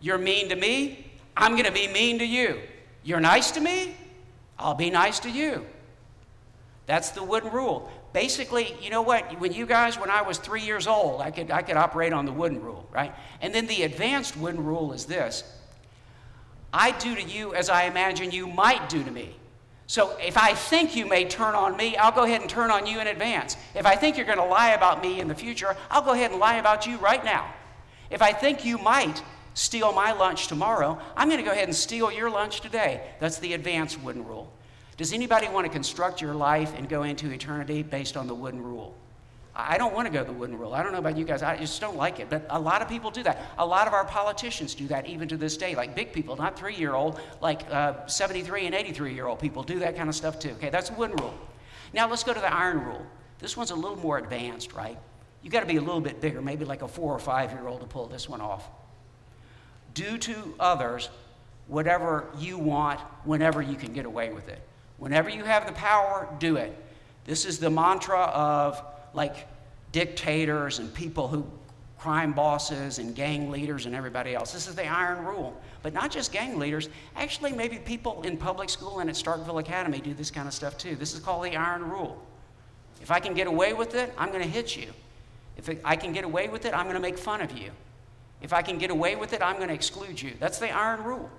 You're 0.00 0.18
mean 0.18 0.48
to 0.48 0.56
me, 0.56 1.10
I'm 1.36 1.52
going 1.52 1.64
to 1.64 1.72
be 1.72 1.86
mean 1.86 2.18
to 2.18 2.26
you. 2.26 2.60
You're 3.04 3.20
nice 3.20 3.52
to 3.52 3.60
me, 3.60 3.94
I'll 4.58 4.74
be 4.74 4.90
nice 4.90 5.20
to 5.20 5.30
you. 5.30 5.64
That's 6.86 7.10
the 7.10 7.22
wooden 7.22 7.52
rule. 7.52 7.90
Basically, 8.12 8.74
you 8.80 8.90
know 8.90 9.02
what? 9.02 9.38
When 9.38 9.52
you 9.52 9.66
guys, 9.66 9.98
when 9.98 10.10
I 10.10 10.22
was 10.22 10.38
three 10.38 10.62
years 10.62 10.86
old, 10.86 11.20
I 11.20 11.30
could, 11.30 11.50
I 11.50 11.62
could 11.62 11.76
operate 11.76 12.12
on 12.12 12.24
the 12.24 12.32
wooden 12.32 12.62
rule, 12.62 12.88
right? 12.90 13.14
And 13.42 13.54
then 13.54 13.66
the 13.66 13.82
advanced 13.82 14.36
wooden 14.36 14.64
rule 14.64 14.92
is 14.92 15.04
this 15.04 15.44
I 16.72 16.92
do 16.92 17.14
to 17.14 17.22
you 17.22 17.54
as 17.54 17.68
I 17.68 17.84
imagine 17.84 18.30
you 18.30 18.46
might 18.46 18.88
do 18.88 19.04
to 19.04 19.10
me. 19.10 19.36
So 19.88 20.14
if 20.18 20.36
I 20.36 20.52
think 20.52 20.94
you 20.94 21.08
may 21.08 21.24
turn 21.24 21.54
on 21.54 21.74
me, 21.74 21.96
I'll 21.96 22.12
go 22.12 22.24
ahead 22.24 22.42
and 22.42 22.50
turn 22.50 22.70
on 22.70 22.86
you 22.86 23.00
in 23.00 23.06
advance. 23.06 23.56
If 23.74 23.86
I 23.86 23.96
think 23.96 24.18
you're 24.18 24.26
going 24.26 24.36
to 24.36 24.44
lie 24.44 24.72
about 24.72 25.02
me 25.02 25.18
in 25.18 25.28
the 25.28 25.34
future, 25.34 25.74
I'll 25.90 26.02
go 26.02 26.12
ahead 26.12 26.30
and 26.30 26.38
lie 26.38 26.56
about 26.56 26.86
you 26.86 26.98
right 26.98 27.24
now. 27.24 27.54
If 28.10 28.20
I 28.20 28.34
think 28.34 28.66
you 28.66 28.76
might 28.76 29.22
steal 29.54 29.94
my 29.94 30.12
lunch 30.12 30.46
tomorrow, 30.46 31.00
I'm 31.16 31.28
going 31.28 31.40
to 31.40 31.44
go 31.44 31.52
ahead 31.52 31.68
and 31.68 31.74
steal 31.74 32.12
your 32.12 32.28
lunch 32.28 32.60
today. 32.60 33.00
That's 33.18 33.38
the 33.38 33.54
advanced 33.54 33.98
wooden 34.02 34.26
rule. 34.26 34.52
Does 34.98 35.14
anybody 35.14 35.48
want 35.48 35.64
to 35.64 35.72
construct 35.72 36.20
your 36.20 36.34
life 36.34 36.76
and 36.76 36.86
go 36.86 37.04
into 37.04 37.30
eternity 37.30 37.82
based 37.82 38.18
on 38.18 38.26
the 38.26 38.34
wooden 38.34 38.62
rule? 38.62 38.94
I 39.60 39.76
don't 39.76 39.92
want 39.92 40.06
to 40.06 40.12
go 40.12 40.22
the 40.22 40.32
wooden 40.32 40.56
rule. 40.56 40.72
I 40.72 40.84
don't 40.84 40.92
know 40.92 41.00
about 41.00 41.16
you 41.16 41.24
guys. 41.24 41.42
I 41.42 41.56
just 41.56 41.80
don't 41.80 41.96
like 41.96 42.20
it. 42.20 42.30
But 42.30 42.46
a 42.48 42.60
lot 42.60 42.80
of 42.80 42.88
people 42.88 43.10
do 43.10 43.24
that. 43.24 43.44
A 43.58 43.66
lot 43.66 43.88
of 43.88 43.92
our 43.92 44.04
politicians 44.04 44.72
do 44.72 44.86
that 44.86 45.06
even 45.06 45.26
to 45.28 45.36
this 45.36 45.56
day. 45.56 45.74
Like 45.74 45.96
big 45.96 46.12
people, 46.12 46.36
not 46.36 46.56
three 46.56 46.76
year 46.76 46.94
old, 46.94 47.20
like 47.40 47.68
uh, 47.72 48.06
73 48.06 48.66
and 48.66 48.74
83 48.74 49.12
year 49.12 49.26
old 49.26 49.40
people 49.40 49.64
do 49.64 49.80
that 49.80 49.96
kind 49.96 50.08
of 50.08 50.14
stuff 50.14 50.38
too. 50.38 50.50
Okay, 50.50 50.70
that's 50.70 50.90
the 50.90 50.94
wooden 50.94 51.16
rule. 51.16 51.34
Now 51.92 52.08
let's 52.08 52.22
go 52.22 52.32
to 52.32 52.38
the 52.38 52.54
iron 52.54 52.84
rule. 52.84 53.04
This 53.40 53.56
one's 53.56 53.72
a 53.72 53.74
little 53.74 53.98
more 53.98 54.18
advanced, 54.18 54.74
right? 54.74 54.96
You 55.42 55.50
got 55.50 55.60
to 55.60 55.66
be 55.66 55.76
a 55.76 55.80
little 55.80 56.00
bit 56.00 56.20
bigger, 56.20 56.40
maybe 56.40 56.64
like 56.64 56.82
a 56.82 56.88
four 56.88 57.12
or 57.12 57.18
five 57.18 57.50
year 57.50 57.66
old 57.66 57.80
to 57.80 57.86
pull 57.86 58.06
this 58.06 58.28
one 58.28 58.40
off. 58.40 58.68
Do 59.92 60.18
to 60.18 60.54
others 60.60 61.08
whatever 61.66 62.28
you 62.38 62.58
want 62.58 63.00
whenever 63.24 63.60
you 63.60 63.74
can 63.74 63.92
get 63.92 64.06
away 64.06 64.32
with 64.32 64.48
it. 64.48 64.60
Whenever 64.98 65.28
you 65.28 65.42
have 65.42 65.66
the 65.66 65.72
power, 65.72 66.28
do 66.38 66.56
it. 66.56 66.76
This 67.24 67.44
is 67.44 67.58
the 67.58 67.70
mantra 67.70 68.20
of 68.20 68.82
like 69.14 69.48
dictators 69.92 70.78
and 70.78 70.92
people 70.92 71.28
who 71.28 71.46
crime 71.98 72.32
bosses 72.32 72.98
and 72.98 73.14
gang 73.14 73.50
leaders 73.50 73.86
and 73.86 73.94
everybody 73.94 74.34
else. 74.34 74.52
This 74.52 74.68
is 74.68 74.74
the 74.74 74.86
iron 74.86 75.24
rule. 75.24 75.60
But 75.82 75.92
not 75.92 76.10
just 76.10 76.32
gang 76.32 76.58
leaders, 76.58 76.88
actually, 77.16 77.52
maybe 77.52 77.78
people 77.78 78.22
in 78.22 78.36
public 78.36 78.70
school 78.70 79.00
and 79.00 79.10
at 79.10 79.16
Starkville 79.16 79.60
Academy 79.60 80.00
do 80.00 80.14
this 80.14 80.30
kind 80.30 80.46
of 80.46 80.54
stuff 80.54 80.78
too. 80.78 80.94
This 80.96 81.14
is 81.14 81.20
called 81.20 81.44
the 81.44 81.56
iron 81.56 81.88
rule. 81.88 82.24
If 83.00 83.10
I 83.10 83.20
can 83.20 83.34
get 83.34 83.46
away 83.46 83.74
with 83.74 83.94
it, 83.94 84.12
I'm 84.16 84.28
going 84.28 84.42
to 84.42 84.48
hit 84.48 84.76
you. 84.76 84.92
If 85.56 85.68
I 85.84 85.96
can 85.96 86.12
get 86.12 86.24
away 86.24 86.48
with 86.48 86.64
it, 86.66 86.74
I'm 86.74 86.84
going 86.84 86.94
to 86.94 87.00
make 87.00 87.18
fun 87.18 87.40
of 87.40 87.56
you. 87.56 87.70
If 88.40 88.52
I 88.52 88.62
can 88.62 88.78
get 88.78 88.90
away 88.90 89.16
with 89.16 89.32
it, 89.32 89.42
I'm 89.42 89.56
going 89.56 89.68
to 89.68 89.74
exclude 89.74 90.20
you. 90.22 90.34
That's 90.38 90.58
the 90.58 90.70
iron 90.70 91.02
rule. 91.02 91.30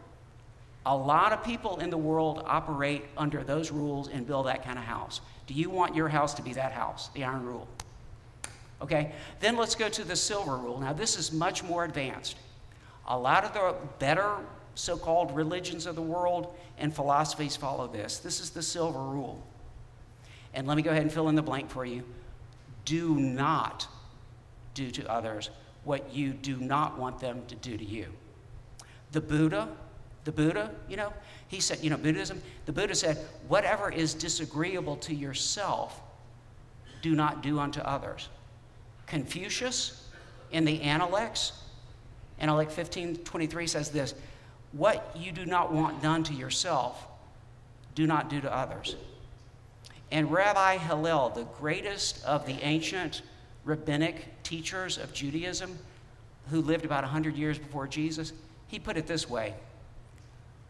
A 0.85 0.95
lot 0.95 1.33
of 1.33 1.43
people 1.43 1.79
in 1.79 1.89
the 1.89 1.97
world 1.97 2.43
operate 2.45 3.05
under 3.17 3.43
those 3.43 3.71
rules 3.71 4.07
and 4.07 4.25
build 4.25 4.47
that 4.47 4.63
kind 4.63 4.79
of 4.79 4.85
house. 4.85 5.21
Do 5.45 5.53
you 5.53 5.69
want 5.69 5.95
your 5.95 6.07
house 6.07 6.33
to 6.35 6.41
be 6.41 6.53
that 6.53 6.71
house, 6.71 7.09
the 7.13 7.23
iron 7.23 7.45
rule? 7.45 7.67
Okay, 8.81 9.11
then 9.39 9.57
let's 9.57 9.75
go 9.75 9.89
to 9.89 10.03
the 10.03 10.15
silver 10.15 10.55
rule. 10.55 10.79
Now, 10.79 10.93
this 10.93 11.17
is 11.17 11.31
much 11.33 11.63
more 11.63 11.83
advanced. 11.83 12.37
A 13.07 13.17
lot 13.17 13.43
of 13.43 13.53
the 13.53 13.75
better 13.99 14.37
so 14.75 14.97
called 14.97 15.35
religions 15.35 15.85
of 15.85 15.95
the 15.95 16.01
world 16.01 16.55
and 16.77 16.95
philosophies 16.95 17.57
follow 17.57 17.87
this. 17.87 18.19
This 18.19 18.39
is 18.39 18.51
the 18.51 18.61
silver 18.61 18.99
rule. 18.99 19.43
And 20.53 20.65
let 20.65 20.77
me 20.77 20.83
go 20.83 20.91
ahead 20.91 21.03
and 21.03 21.11
fill 21.11 21.27
in 21.27 21.35
the 21.35 21.41
blank 21.41 21.69
for 21.69 21.85
you. 21.85 22.03
Do 22.85 23.15
not 23.15 23.87
do 24.73 24.89
to 24.91 25.11
others 25.11 25.49
what 25.83 26.13
you 26.13 26.31
do 26.31 26.57
not 26.57 26.97
want 26.97 27.19
them 27.19 27.41
to 27.47 27.55
do 27.55 27.77
to 27.77 27.83
you. 27.83 28.07
The 29.11 29.21
Buddha, 29.21 29.67
the 30.23 30.31
Buddha, 30.31 30.71
you 30.87 30.97
know, 30.97 31.13
he 31.47 31.59
said, 31.59 31.79
you 31.81 31.89
know, 31.89 31.97
Buddhism, 31.97 32.41
the 32.65 32.71
Buddha 32.71 32.95
said, 32.95 33.17
whatever 33.47 33.91
is 33.91 34.13
disagreeable 34.13 34.97
to 34.97 35.15
yourself, 35.15 36.01
do 37.01 37.15
not 37.15 37.41
do 37.41 37.59
unto 37.59 37.79
others. 37.81 38.29
Confucius 39.07 40.07
in 40.51 40.65
the 40.65 40.81
Analects, 40.81 41.53
Analect 42.39 42.67
1523 42.67 43.67
says 43.67 43.89
this 43.89 44.13
What 44.71 45.11
you 45.15 45.31
do 45.31 45.45
not 45.45 45.73
want 45.73 46.01
done 46.01 46.23
to 46.25 46.33
yourself, 46.33 47.07
do 47.95 48.05
not 48.05 48.29
do 48.29 48.41
to 48.41 48.55
others. 48.55 48.95
And 50.11 50.31
Rabbi 50.31 50.77
Hillel, 50.77 51.29
the 51.29 51.43
greatest 51.43 52.23
of 52.25 52.45
the 52.45 52.63
ancient 52.63 53.21
rabbinic 53.63 54.43
teachers 54.43 54.97
of 54.97 55.13
Judaism, 55.13 55.77
who 56.49 56.61
lived 56.61 56.85
about 56.85 57.03
100 57.03 57.35
years 57.35 57.59
before 57.59 57.87
Jesus, 57.87 58.33
he 58.67 58.79
put 58.79 58.97
it 58.97 59.05
this 59.05 59.29
way. 59.29 59.53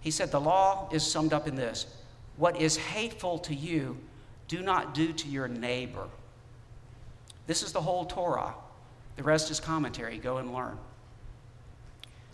He 0.01 0.11
said, 0.11 0.31
The 0.31 0.41
law 0.41 0.89
is 0.91 1.05
summed 1.05 1.33
up 1.33 1.47
in 1.47 1.55
this 1.55 1.85
What 2.37 2.59
is 2.59 2.77
hateful 2.77 3.39
to 3.39 3.55
you, 3.55 3.97
do 4.47 4.61
not 4.61 4.93
do 4.93 5.13
to 5.13 5.27
your 5.27 5.47
neighbor. 5.47 6.07
This 7.47 7.63
is 7.63 7.71
the 7.71 7.81
whole 7.81 8.05
Torah. 8.05 8.53
The 9.15 9.23
rest 9.23 9.51
is 9.51 9.59
commentary. 9.59 10.17
Go 10.17 10.37
and 10.37 10.53
learn. 10.53 10.77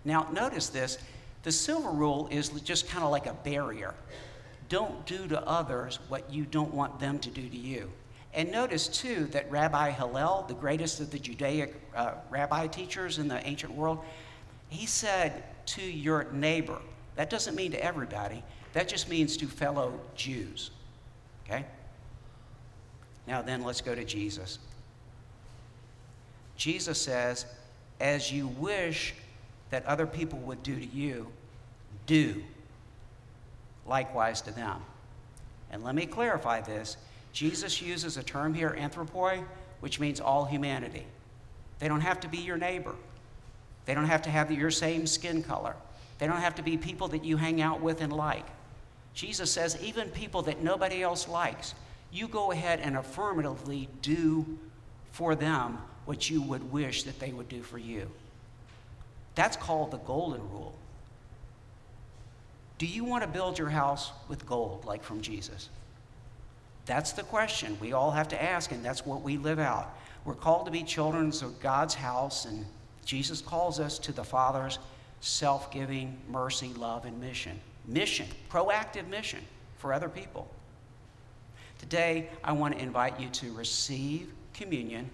Now, 0.04 0.28
notice 0.32 0.70
this 0.70 0.98
the 1.44 1.52
silver 1.52 1.92
rule 1.92 2.28
is 2.32 2.50
just 2.62 2.88
kind 2.90 3.04
of 3.04 3.12
like 3.12 3.28
a 3.28 3.34
barrier. 3.34 3.94
Don't 4.68 5.06
do 5.06 5.28
to 5.28 5.42
others 5.48 6.00
what 6.10 6.32
you 6.32 6.44
don't 6.44 6.74
want 6.74 7.00
them 7.00 7.20
to 7.20 7.30
do 7.30 7.48
to 7.48 7.58
you. 7.58 7.92
And 8.34 8.52
notice 8.52 8.88
too 8.88 9.26
that 9.28 9.50
Rabbi 9.50 9.92
Hillel, 9.92 10.46
the 10.48 10.54
greatest 10.54 11.00
of 11.00 11.12
the 11.12 11.20
Judaic 11.20 11.76
uh, 11.96 12.16
rabbi 12.30 12.68
teachers 12.68 13.20
in 13.20 13.28
the 13.28 13.46
ancient 13.48 13.74
world, 13.74 14.00
he 14.70 14.86
said 14.86 15.44
to 15.68 15.82
your 15.82 16.32
neighbor. 16.32 16.80
That 17.16 17.30
doesn't 17.30 17.56
mean 17.56 17.72
to 17.72 17.84
everybody, 17.84 18.44
that 18.74 18.88
just 18.88 19.10
means 19.10 19.38
to 19.38 19.48
fellow 19.48 20.00
Jews. 20.16 20.72
Okay? 21.46 21.66
Now 23.28 23.42
then, 23.42 23.64
let's 23.64 23.82
go 23.82 23.96
to 23.96 24.04
Jesus. 24.04 24.60
Jesus 26.58 27.02
says, 27.02 27.46
as 28.00 28.32
you 28.32 28.48
wish 28.48 29.14
that 29.70 29.86
other 29.86 30.06
people 30.06 30.40
would 30.40 30.62
do 30.64 30.76
to 30.76 30.86
you, 30.86 31.28
do 32.06 32.44
likewise 33.86 34.42
to 34.42 34.52
them. 34.52 34.82
And 35.72 35.84
let 35.84 35.96
me 35.96 36.06
clarify 36.06 36.62
this. 36.62 36.98
Jesus 37.34 37.82
uses 37.82 38.18
a 38.18 38.24
term 38.24 38.54
here, 38.54 38.76
anthropoi, 38.80 39.44
which 39.80 40.00
means 40.00 40.20
all 40.20 40.46
humanity. 40.46 41.06
They 41.80 41.88
don't 41.88 42.02
have 42.02 42.20
to 42.22 42.28
be 42.28 42.38
your 42.38 42.58
neighbor. 42.58 42.96
They 43.86 43.94
don't 43.94 44.06
have 44.06 44.22
to 44.24 44.30
have 44.30 44.52
your 44.52 44.72
same 44.72 45.06
skin 45.06 45.44
color. 45.44 45.76
They 46.18 46.28
don't 46.28 46.38
have 46.38 46.56
to 46.56 46.64
be 46.64 46.78
people 46.78 47.08
that 47.10 47.26
you 47.26 47.38
hang 47.38 47.62
out 47.62 47.82
with 47.82 48.02
and 48.02 48.14
like. 48.14 48.46
Jesus 49.14 49.52
says, 49.52 49.78
even 49.82 50.10
people 50.10 50.42
that 50.44 50.62
nobody 50.62 51.02
else 51.02 51.28
likes, 51.28 51.74
you 52.12 52.28
go 52.28 52.52
ahead 52.52 52.80
and 52.80 52.98
affirmatively 52.98 53.90
do 54.02 54.46
for 55.12 55.36
them 55.36 55.78
what 56.06 56.30
you 56.30 56.42
would 56.42 56.72
wish 56.72 57.04
that 57.04 57.20
they 57.20 57.32
would 57.32 57.50
do 57.50 57.62
for 57.62 57.78
you. 57.78 58.10
That's 59.36 59.58
called 59.58 59.92
the 59.92 59.98
golden 59.98 60.42
rule. 60.52 60.76
Do 62.78 62.86
you 62.86 63.04
want 63.04 63.24
to 63.24 63.30
build 63.30 63.58
your 63.58 63.70
house 63.70 64.12
with 64.28 64.46
gold, 64.46 64.86
like 64.86 65.04
from 65.04 65.22
Jesus? 65.22 65.70
That's 66.86 67.14
the 67.14 67.24
question 67.24 67.78
we 67.82 67.94
all 67.94 68.12
have 68.12 68.28
to 68.30 68.42
ask, 68.42 68.72
and 68.72 68.84
that's 68.84 69.06
what 69.06 69.22
we 69.22 69.38
live 69.38 69.60
out. 69.60 69.98
We're 70.24 70.36
called 70.36 70.66
to 70.66 70.72
be 70.72 70.84
children 70.84 71.28
of 71.28 71.60
God's 71.62 71.96
house, 71.96 72.46
and 72.46 72.66
Jesus 73.06 73.42
calls 73.42 73.80
us 73.80 73.98
to 74.00 74.12
the 74.12 74.24
Father's 74.24 74.80
self 75.26 75.72
giving 75.72 76.16
mercy, 76.30 76.72
love, 76.76 77.06
and 77.06 77.20
mission. 77.20 77.60
Mission, 77.88 78.28
proactive 78.50 79.08
mission 79.08 79.40
for 79.78 79.92
other 79.92 80.10
people. 80.10 80.50
Today, 81.80 82.30
I 82.44 82.52
want 82.52 82.76
to 82.76 82.82
invite 82.82 83.20
you 83.20 83.30
to 83.30 83.52
receive 83.54 84.32
communion 84.54 85.10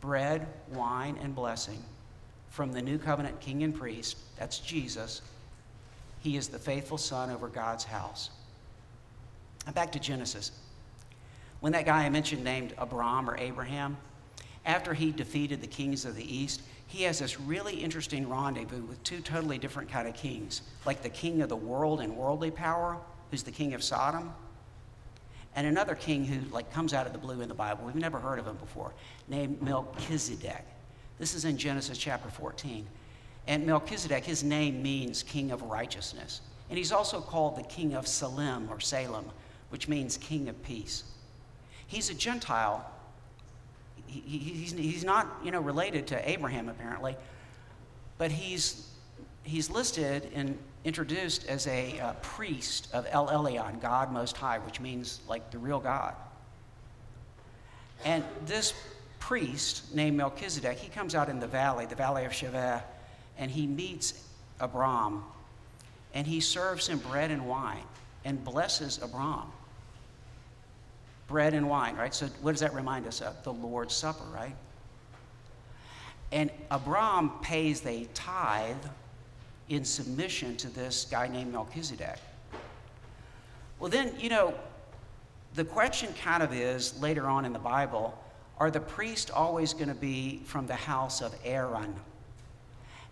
bread, 0.00 0.46
wine, 0.72 1.18
and 1.22 1.34
blessing 1.34 1.82
from 2.48 2.72
the 2.72 2.80
new 2.80 2.98
covenant 2.98 3.38
king 3.40 3.62
and 3.62 3.74
priest, 3.74 4.16
that's 4.38 4.58
Jesus. 4.58 5.22
He 6.20 6.36
is 6.36 6.48
the 6.48 6.58
faithful 6.58 6.98
son 6.98 7.30
over 7.30 7.48
God's 7.48 7.84
house. 7.84 8.30
And 9.66 9.74
back 9.74 9.92
to 9.92 9.98
Genesis. 9.98 10.52
When 11.60 11.72
that 11.72 11.84
guy 11.84 12.04
I 12.04 12.08
mentioned 12.08 12.42
named 12.42 12.74
Abram 12.78 13.28
or 13.28 13.36
Abraham, 13.36 13.96
after 14.64 14.94
he 14.94 15.12
defeated 15.12 15.60
the 15.60 15.66
kings 15.66 16.04
of 16.04 16.16
the 16.16 16.36
east, 16.36 16.62
he 16.90 17.04
has 17.04 17.20
this 17.20 17.38
really 17.38 17.74
interesting 17.74 18.28
rendezvous 18.28 18.82
with 18.82 19.00
two 19.04 19.20
totally 19.20 19.58
different 19.58 19.88
kind 19.88 20.08
of 20.08 20.14
kings, 20.14 20.62
like 20.84 21.02
the 21.02 21.08
king 21.08 21.40
of 21.40 21.48
the 21.48 21.56
world 21.56 22.00
and 22.00 22.16
worldly 22.16 22.50
power, 22.50 22.98
who's 23.30 23.44
the 23.44 23.52
king 23.52 23.74
of 23.74 23.82
Sodom, 23.82 24.34
and 25.54 25.68
another 25.68 25.94
king 25.94 26.24
who 26.24 26.40
like 26.52 26.72
comes 26.72 26.92
out 26.92 27.06
of 27.06 27.12
the 27.12 27.18
blue 27.18 27.42
in 27.42 27.48
the 27.48 27.54
Bible. 27.54 27.84
We've 27.86 27.94
never 27.94 28.18
heard 28.18 28.40
of 28.40 28.46
him 28.46 28.56
before, 28.56 28.92
named 29.28 29.62
Melchizedek. 29.62 30.64
This 31.20 31.32
is 31.32 31.44
in 31.44 31.56
Genesis 31.56 31.96
chapter 31.96 32.28
14. 32.28 32.84
And 33.46 33.64
Melchizedek, 33.64 34.24
his 34.24 34.42
name 34.42 34.82
means 34.82 35.22
king 35.22 35.52
of 35.52 35.62
righteousness. 35.62 36.40
And 36.70 36.76
he's 36.76 36.90
also 36.90 37.20
called 37.20 37.56
the 37.56 37.62
king 37.62 37.94
of 37.94 38.08
Salem 38.08 38.68
or 38.68 38.80
Salem, 38.80 39.26
which 39.68 39.86
means 39.86 40.16
king 40.16 40.48
of 40.48 40.60
peace. 40.64 41.04
He's 41.86 42.10
a 42.10 42.14
Gentile 42.14 42.84
he, 44.10 44.38
he's, 44.38 44.72
he's 44.72 45.04
not 45.04 45.26
you 45.44 45.50
know, 45.50 45.60
related 45.60 46.08
to 46.08 46.28
Abraham, 46.28 46.68
apparently, 46.68 47.16
but 48.18 48.30
he's, 48.30 48.88
he's 49.44 49.70
listed 49.70 50.30
and 50.34 50.58
introduced 50.84 51.46
as 51.46 51.66
a 51.66 51.98
uh, 52.00 52.12
priest 52.14 52.88
of 52.92 53.06
El 53.10 53.28
Elyon, 53.28 53.80
God 53.80 54.12
Most 54.12 54.36
High, 54.36 54.58
which 54.58 54.80
means 54.80 55.20
like 55.28 55.50
the 55.50 55.58
real 55.58 55.78
God. 55.78 56.14
And 58.04 58.24
this 58.46 58.74
priest 59.18 59.94
named 59.94 60.16
Melchizedek, 60.16 60.78
he 60.78 60.88
comes 60.88 61.14
out 61.14 61.28
in 61.28 61.38
the 61.38 61.46
valley, 61.46 61.86
the 61.86 61.94
valley 61.94 62.24
of 62.24 62.32
Shaveh, 62.32 62.82
and 63.38 63.50
he 63.50 63.66
meets 63.66 64.26
Abram, 64.58 65.22
and 66.14 66.26
he 66.26 66.40
serves 66.40 66.88
him 66.88 66.98
bread 66.98 67.30
and 67.30 67.46
wine 67.46 67.84
and 68.24 68.42
blesses 68.42 68.98
Abram 69.02 69.52
bread 71.30 71.54
and 71.54 71.66
wine, 71.70 71.96
right? 71.96 72.12
So, 72.12 72.26
what 72.42 72.52
does 72.52 72.60
that 72.60 72.74
remind 72.74 73.06
us 73.06 73.22
of? 73.22 73.42
The 73.44 73.52
Lord's 73.52 73.94
Supper, 73.94 74.24
right? 74.34 74.54
And 76.32 76.50
Abram 76.70 77.30
pays 77.40 77.80
the 77.80 78.06
tithe 78.12 78.84
in 79.68 79.84
submission 79.84 80.56
to 80.58 80.68
this 80.68 81.06
guy 81.10 81.28
named 81.28 81.52
Melchizedek. 81.52 82.18
Well, 83.78 83.88
then, 83.88 84.12
you 84.18 84.28
know, 84.28 84.54
the 85.54 85.64
question 85.64 86.12
kind 86.22 86.42
of 86.42 86.52
is 86.52 87.00
later 87.00 87.26
on 87.26 87.44
in 87.44 87.52
the 87.52 87.58
Bible 87.58 88.16
are 88.58 88.70
the 88.70 88.80
priests 88.80 89.30
always 89.30 89.72
going 89.72 89.88
to 89.88 89.94
be 89.94 90.42
from 90.44 90.66
the 90.66 90.74
house 90.74 91.22
of 91.22 91.34
Aaron? 91.44 91.94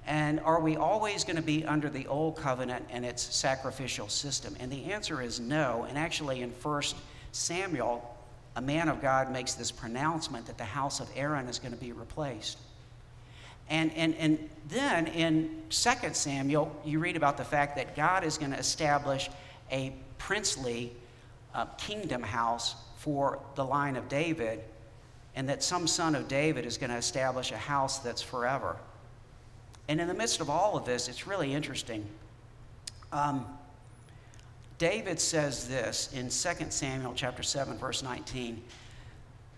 And 0.06 0.40
are 0.40 0.60
we 0.60 0.76
always 0.76 1.24
going 1.24 1.36
to 1.36 1.42
be 1.42 1.64
under 1.64 1.88
the 1.88 2.06
old 2.06 2.36
covenant 2.36 2.84
and 2.90 3.04
its 3.04 3.22
sacrificial 3.22 4.08
system? 4.08 4.54
And 4.60 4.70
the 4.70 4.92
answer 4.92 5.22
is 5.22 5.40
no. 5.40 5.86
And 5.88 5.96
actually, 5.96 6.42
in 6.42 6.50
First 6.50 6.96
Samuel, 7.32 8.16
a 8.56 8.60
man 8.60 8.88
of 8.88 9.00
God 9.00 9.30
makes 9.30 9.54
this 9.54 9.70
pronouncement 9.70 10.46
that 10.46 10.58
the 10.58 10.64
house 10.64 11.00
of 11.00 11.08
Aaron 11.14 11.46
is 11.46 11.58
going 11.58 11.72
to 11.72 11.78
be 11.78 11.92
replaced. 11.92 12.58
And, 13.70 13.92
and, 13.94 14.14
and 14.16 14.48
then 14.68 15.06
in 15.08 15.62
2 15.68 15.90
Samuel, 16.12 16.74
you 16.84 16.98
read 16.98 17.16
about 17.16 17.36
the 17.36 17.44
fact 17.44 17.76
that 17.76 17.94
God 17.94 18.24
is 18.24 18.38
going 18.38 18.52
to 18.52 18.58
establish 18.58 19.28
a 19.70 19.92
princely 20.16 20.92
uh, 21.54 21.66
kingdom 21.76 22.22
house 22.22 22.74
for 22.96 23.40
the 23.54 23.64
line 23.64 23.96
of 23.96 24.08
David, 24.08 24.60
and 25.36 25.48
that 25.48 25.62
some 25.62 25.86
son 25.86 26.14
of 26.14 26.28
David 26.28 26.66
is 26.66 26.78
going 26.78 26.90
to 26.90 26.96
establish 26.96 27.52
a 27.52 27.56
house 27.56 27.98
that's 27.98 28.22
forever. 28.22 28.76
And 29.88 30.00
in 30.00 30.08
the 30.08 30.14
midst 30.14 30.40
of 30.40 30.50
all 30.50 30.76
of 30.76 30.84
this, 30.84 31.08
it's 31.08 31.26
really 31.26 31.54
interesting. 31.54 32.06
Um, 33.12 33.46
David 34.78 35.20
says 35.20 35.66
this 35.66 36.08
in 36.12 36.28
2 36.30 36.70
Samuel 36.70 37.12
chapter 37.14 37.42
7 37.42 37.76
verse 37.78 38.02
19 38.02 38.62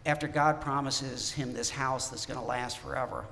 after 0.06 0.26
God 0.26 0.62
promises 0.62 1.30
him 1.30 1.52
this 1.52 1.68
house 1.68 2.08
that's 2.08 2.24
going 2.24 2.40
to 2.40 2.44
last 2.44 2.78
forever. 2.78 3.26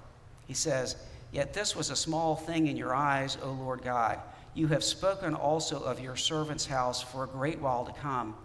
He 0.47 0.53
says, 0.53 0.97
"Yet 1.33 1.55
this 1.55 1.75
was 1.75 1.89
a 1.89 1.97
small 1.97 2.37
thing 2.37 2.67
in 2.67 2.77
your 2.77 2.95
eyes, 2.95 3.39
O 3.43 3.53
Lord 3.53 3.83
God. 3.83 4.19
You 4.53 4.67
have 4.69 4.85
spoken 4.85 5.35
also 5.35 5.83
of 5.83 5.99
your 5.99 6.17
servant's 6.17 6.67
house 6.67 7.01
for 7.01 7.25
a 7.25 7.27
great 7.27 7.59
while 7.59 7.87
to 7.87 7.93
come, 7.93 8.37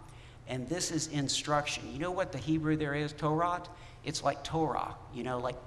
and 0.48 0.70
this 0.70 0.90
is 0.90 1.08
instruction." 1.08 1.92
You 1.92 2.00
know 2.00 2.12
what 2.12 2.32
the 2.32 2.38
Hebrew 2.38 2.78
there 2.78 2.96
is, 2.96 3.12
Torah? 3.12 3.64
It's 4.06 4.24
like 4.24 4.42
Torah, 4.44 4.96
you 5.14 5.24
know, 5.24 5.40
like 5.40 5.58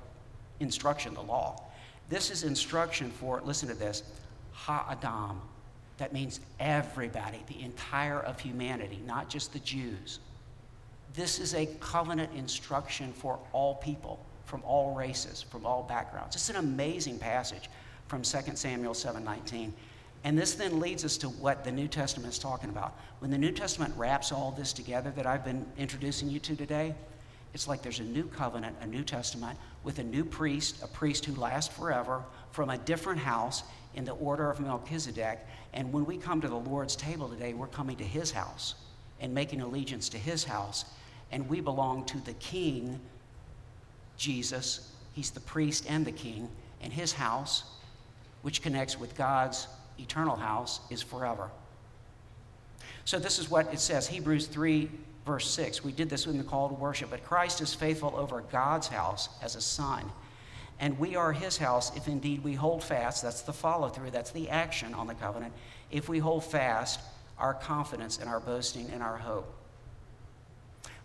instruction, 0.60 1.12
the 1.12 1.22
law. 1.22 1.62
This 2.08 2.30
is 2.30 2.42
instruction 2.42 3.10
for, 3.10 3.42
listen 3.42 3.68
to 3.68 3.74
this, 3.74 4.02
Ha-Adam, 4.52 5.42
that 5.98 6.12
means 6.12 6.40
everybody, 6.60 7.42
the 7.48 7.62
entire 7.62 8.20
of 8.20 8.38
humanity, 8.40 9.00
not 9.06 9.28
just 9.28 9.52
the 9.52 9.58
Jews. 9.60 10.18
This 11.14 11.38
is 11.38 11.54
a 11.54 11.66
covenant 11.80 12.32
instruction 12.34 13.12
for 13.12 13.38
all 13.52 13.76
people, 13.76 14.18
from 14.44 14.62
all 14.64 14.94
races, 14.94 15.42
from 15.42 15.64
all 15.64 15.82
backgrounds. 15.82 16.36
It's 16.36 16.50
an 16.50 16.56
amazing 16.56 17.18
passage 17.18 17.70
from 18.08 18.22
2 18.22 18.58
Samuel 18.58 18.94
7:19. 18.94 19.72
And 20.24 20.36
this 20.36 20.54
then 20.54 20.80
leads 20.80 21.04
us 21.04 21.16
to 21.18 21.28
what 21.28 21.64
the 21.64 21.72
New 21.72 21.88
Testament 21.88 22.32
is 22.32 22.38
talking 22.38 22.68
about. 22.68 22.98
When 23.20 23.30
the 23.30 23.38
New 23.38 23.52
Testament 23.52 23.94
wraps 23.96 24.32
all 24.32 24.50
this 24.50 24.72
together 24.72 25.10
that 25.12 25.26
I've 25.26 25.44
been 25.44 25.64
introducing 25.78 26.28
you 26.28 26.40
to 26.40 26.56
today, 26.56 26.94
it's 27.54 27.68
like 27.68 27.80
there's 27.80 28.00
a 28.00 28.04
new 28.04 28.24
covenant, 28.24 28.76
a 28.80 28.86
New 28.86 29.04
Testament, 29.04 29.58
with 29.84 29.98
a 29.98 30.04
new 30.04 30.24
priest, 30.24 30.82
a 30.82 30.86
priest 30.88 31.24
who 31.24 31.34
lasts 31.36 31.74
forever, 31.74 32.24
from 32.50 32.70
a 32.70 32.78
different 32.78 33.20
house 33.20 33.62
in 33.96 34.04
the 34.04 34.12
order 34.12 34.50
of 34.50 34.60
Melchizedek. 34.60 35.40
And 35.72 35.92
when 35.92 36.04
we 36.04 36.18
come 36.18 36.40
to 36.42 36.48
the 36.48 36.54
Lord's 36.54 36.94
table 36.94 37.28
today, 37.28 37.54
we're 37.54 37.66
coming 37.66 37.96
to 37.96 38.04
his 38.04 38.30
house 38.30 38.76
and 39.20 39.34
making 39.34 39.62
allegiance 39.62 40.08
to 40.10 40.18
his 40.18 40.44
house. 40.44 40.84
And 41.32 41.48
we 41.48 41.60
belong 41.60 42.04
to 42.06 42.18
the 42.18 42.34
king, 42.34 43.00
Jesus. 44.16 44.92
He's 45.14 45.30
the 45.30 45.40
priest 45.40 45.86
and 45.88 46.04
the 46.04 46.12
king. 46.12 46.48
And 46.82 46.92
his 46.92 47.12
house, 47.12 47.64
which 48.42 48.62
connects 48.62 49.00
with 49.00 49.16
God's 49.16 49.66
eternal 49.98 50.36
house, 50.36 50.80
is 50.90 51.02
forever. 51.02 51.50
So 53.06 53.18
this 53.18 53.38
is 53.38 53.50
what 53.50 53.72
it 53.72 53.80
says 53.80 54.06
Hebrews 54.06 54.46
3, 54.46 54.90
verse 55.24 55.50
6. 55.50 55.82
We 55.82 55.92
did 55.92 56.10
this 56.10 56.26
in 56.26 56.36
the 56.36 56.44
call 56.44 56.68
to 56.68 56.74
worship. 56.74 57.10
But 57.10 57.24
Christ 57.24 57.62
is 57.62 57.72
faithful 57.72 58.14
over 58.14 58.42
God's 58.52 58.88
house 58.88 59.30
as 59.42 59.56
a 59.56 59.60
son 59.60 60.10
and 60.78 60.98
we 60.98 61.16
are 61.16 61.32
his 61.32 61.56
house 61.56 61.96
if 61.96 62.08
indeed 62.08 62.44
we 62.44 62.54
hold 62.54 62.82
fast. 62.82 63.22
That's 63.22 63.42
the 63.42 63.52
follow 63.52 63.88
through, 63.88 64.10
that's 64.10 64.30
the 64.30 64.50
action 64.50 64.94
on 64.94 65.06
the 65.06 65.14
covenant. 65.14 65.52
If 65.90 66.08
we 66.08 66.18
hold 66.18 66.44
fast 66.44 67.00
our 67.38 67.54
confidence 67.54 68.18
and 68.18 68.28
our 68.28 68.40
boasting 68.40 68.90
and 68.90 69.02
our 69.02 69.16
hope. 69.16 69.52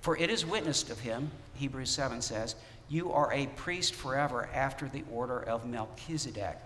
For 0.02 0.18
it 0.18 0.30
is 0.30 0.46
witnessed 0.46 0.90
of 0.90 1.00
him, 1.00 1.30
Hebrews 1.56 1.92
7 1.92 2.22
says, 2.22 2.56
you 2.92 3.14
are 3.14 3.32
a 3.32 3.48
priest 3.48 3.96
forever 3.96 4.50
after 4.54 4.90
the 4.90 5.06
order 5.10 5.42
of 5.42 5.66
Melchizedek. 5.66 6.58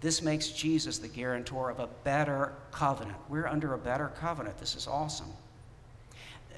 This 0.00 0.22
makes 0.22 0.50
Jesus 0.50 0.98
the 0.98 1.08
guarantor 1.08 1.68
of 1.68 1.80
a 1.80 1.88
better 2.04 2.52
covenant. 2.70 3.18
We're 3.28 3.48
under 3.48 3.74
a 3.74 3.78
better 3.78 4.12
covenant. 4.20 4.58
This 4.58 4.76
is 4.76 4.86
awesome. 4.86 5.32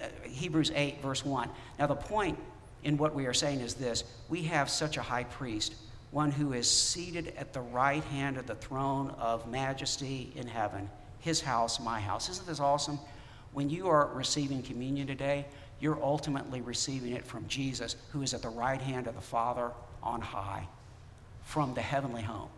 Uh, 0.03 0.09
Hebrews 0.29 0.71
8, 0.75 1.01
verse 1.01 1.25
1. 1.25 1.49
Now, 1.79 1.87
the 1.87 1.95
point 1.95 2.39
in 2.85 2.99
what 2.99 3.15
we 3.15 3.27
are 3.27 3.35
saying 3.35 3.61
is 3.61 3.75
this 3.75 4.05
we 4.29 4.43
have 4.45 4.71
such 4.71 4.97
a 4.97 5.03
high 5.03 5.25
priest, 5.25 5.75
one 6.11 6.31
who 6.31 6.53
is 6.53 6.71
seated 6.71 7.35
at 7.37 7.53
the 7.53 7.61
right 7.61 8.05
hand 8.05 8.37
of 8.37 8.47
the 8.47 8.55
throne 8.55 9.11
of 9.19 9.51
majesty 9.51 10.33
in 10.37 10.47
heaven, 10.47 10.89
his 11.21 11.41
house, 11.41 11.81
my 11.81 11.99
house. 11.99 12.29
Isn't 12.29 12.47
this 12.47 12.61
awesome? 12.61 12.99
When 13.53 13.71
you 13.71 13.89
are 13.89 14.09
receiving 14.15 14.63
communion 14.63 15.07
today, 15.07 15.47
you're 15.81 16.03
ultimately 16.03 16.61
receiving 16.61 17.13
it 17.13 17.27
from 17.27 17.47
Jesus, 17.49 17.97
who 18.13 18.23
is 18.23 18.35
at 18.35 18.43
the 18.43 18.49
right 18.49 18.81
hand 18.81 19.07
of 19.07 19.15
the 19.15 19.21
Father 19.21 19.71
on 20.03 20.21
high, 20.21 20.67
from 21.43 21.75
the 21.75 21.83
heavenly 21.83 22.23
home. 22.23 22.49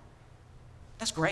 That's 0.99 1.11
great. 1.11 1.25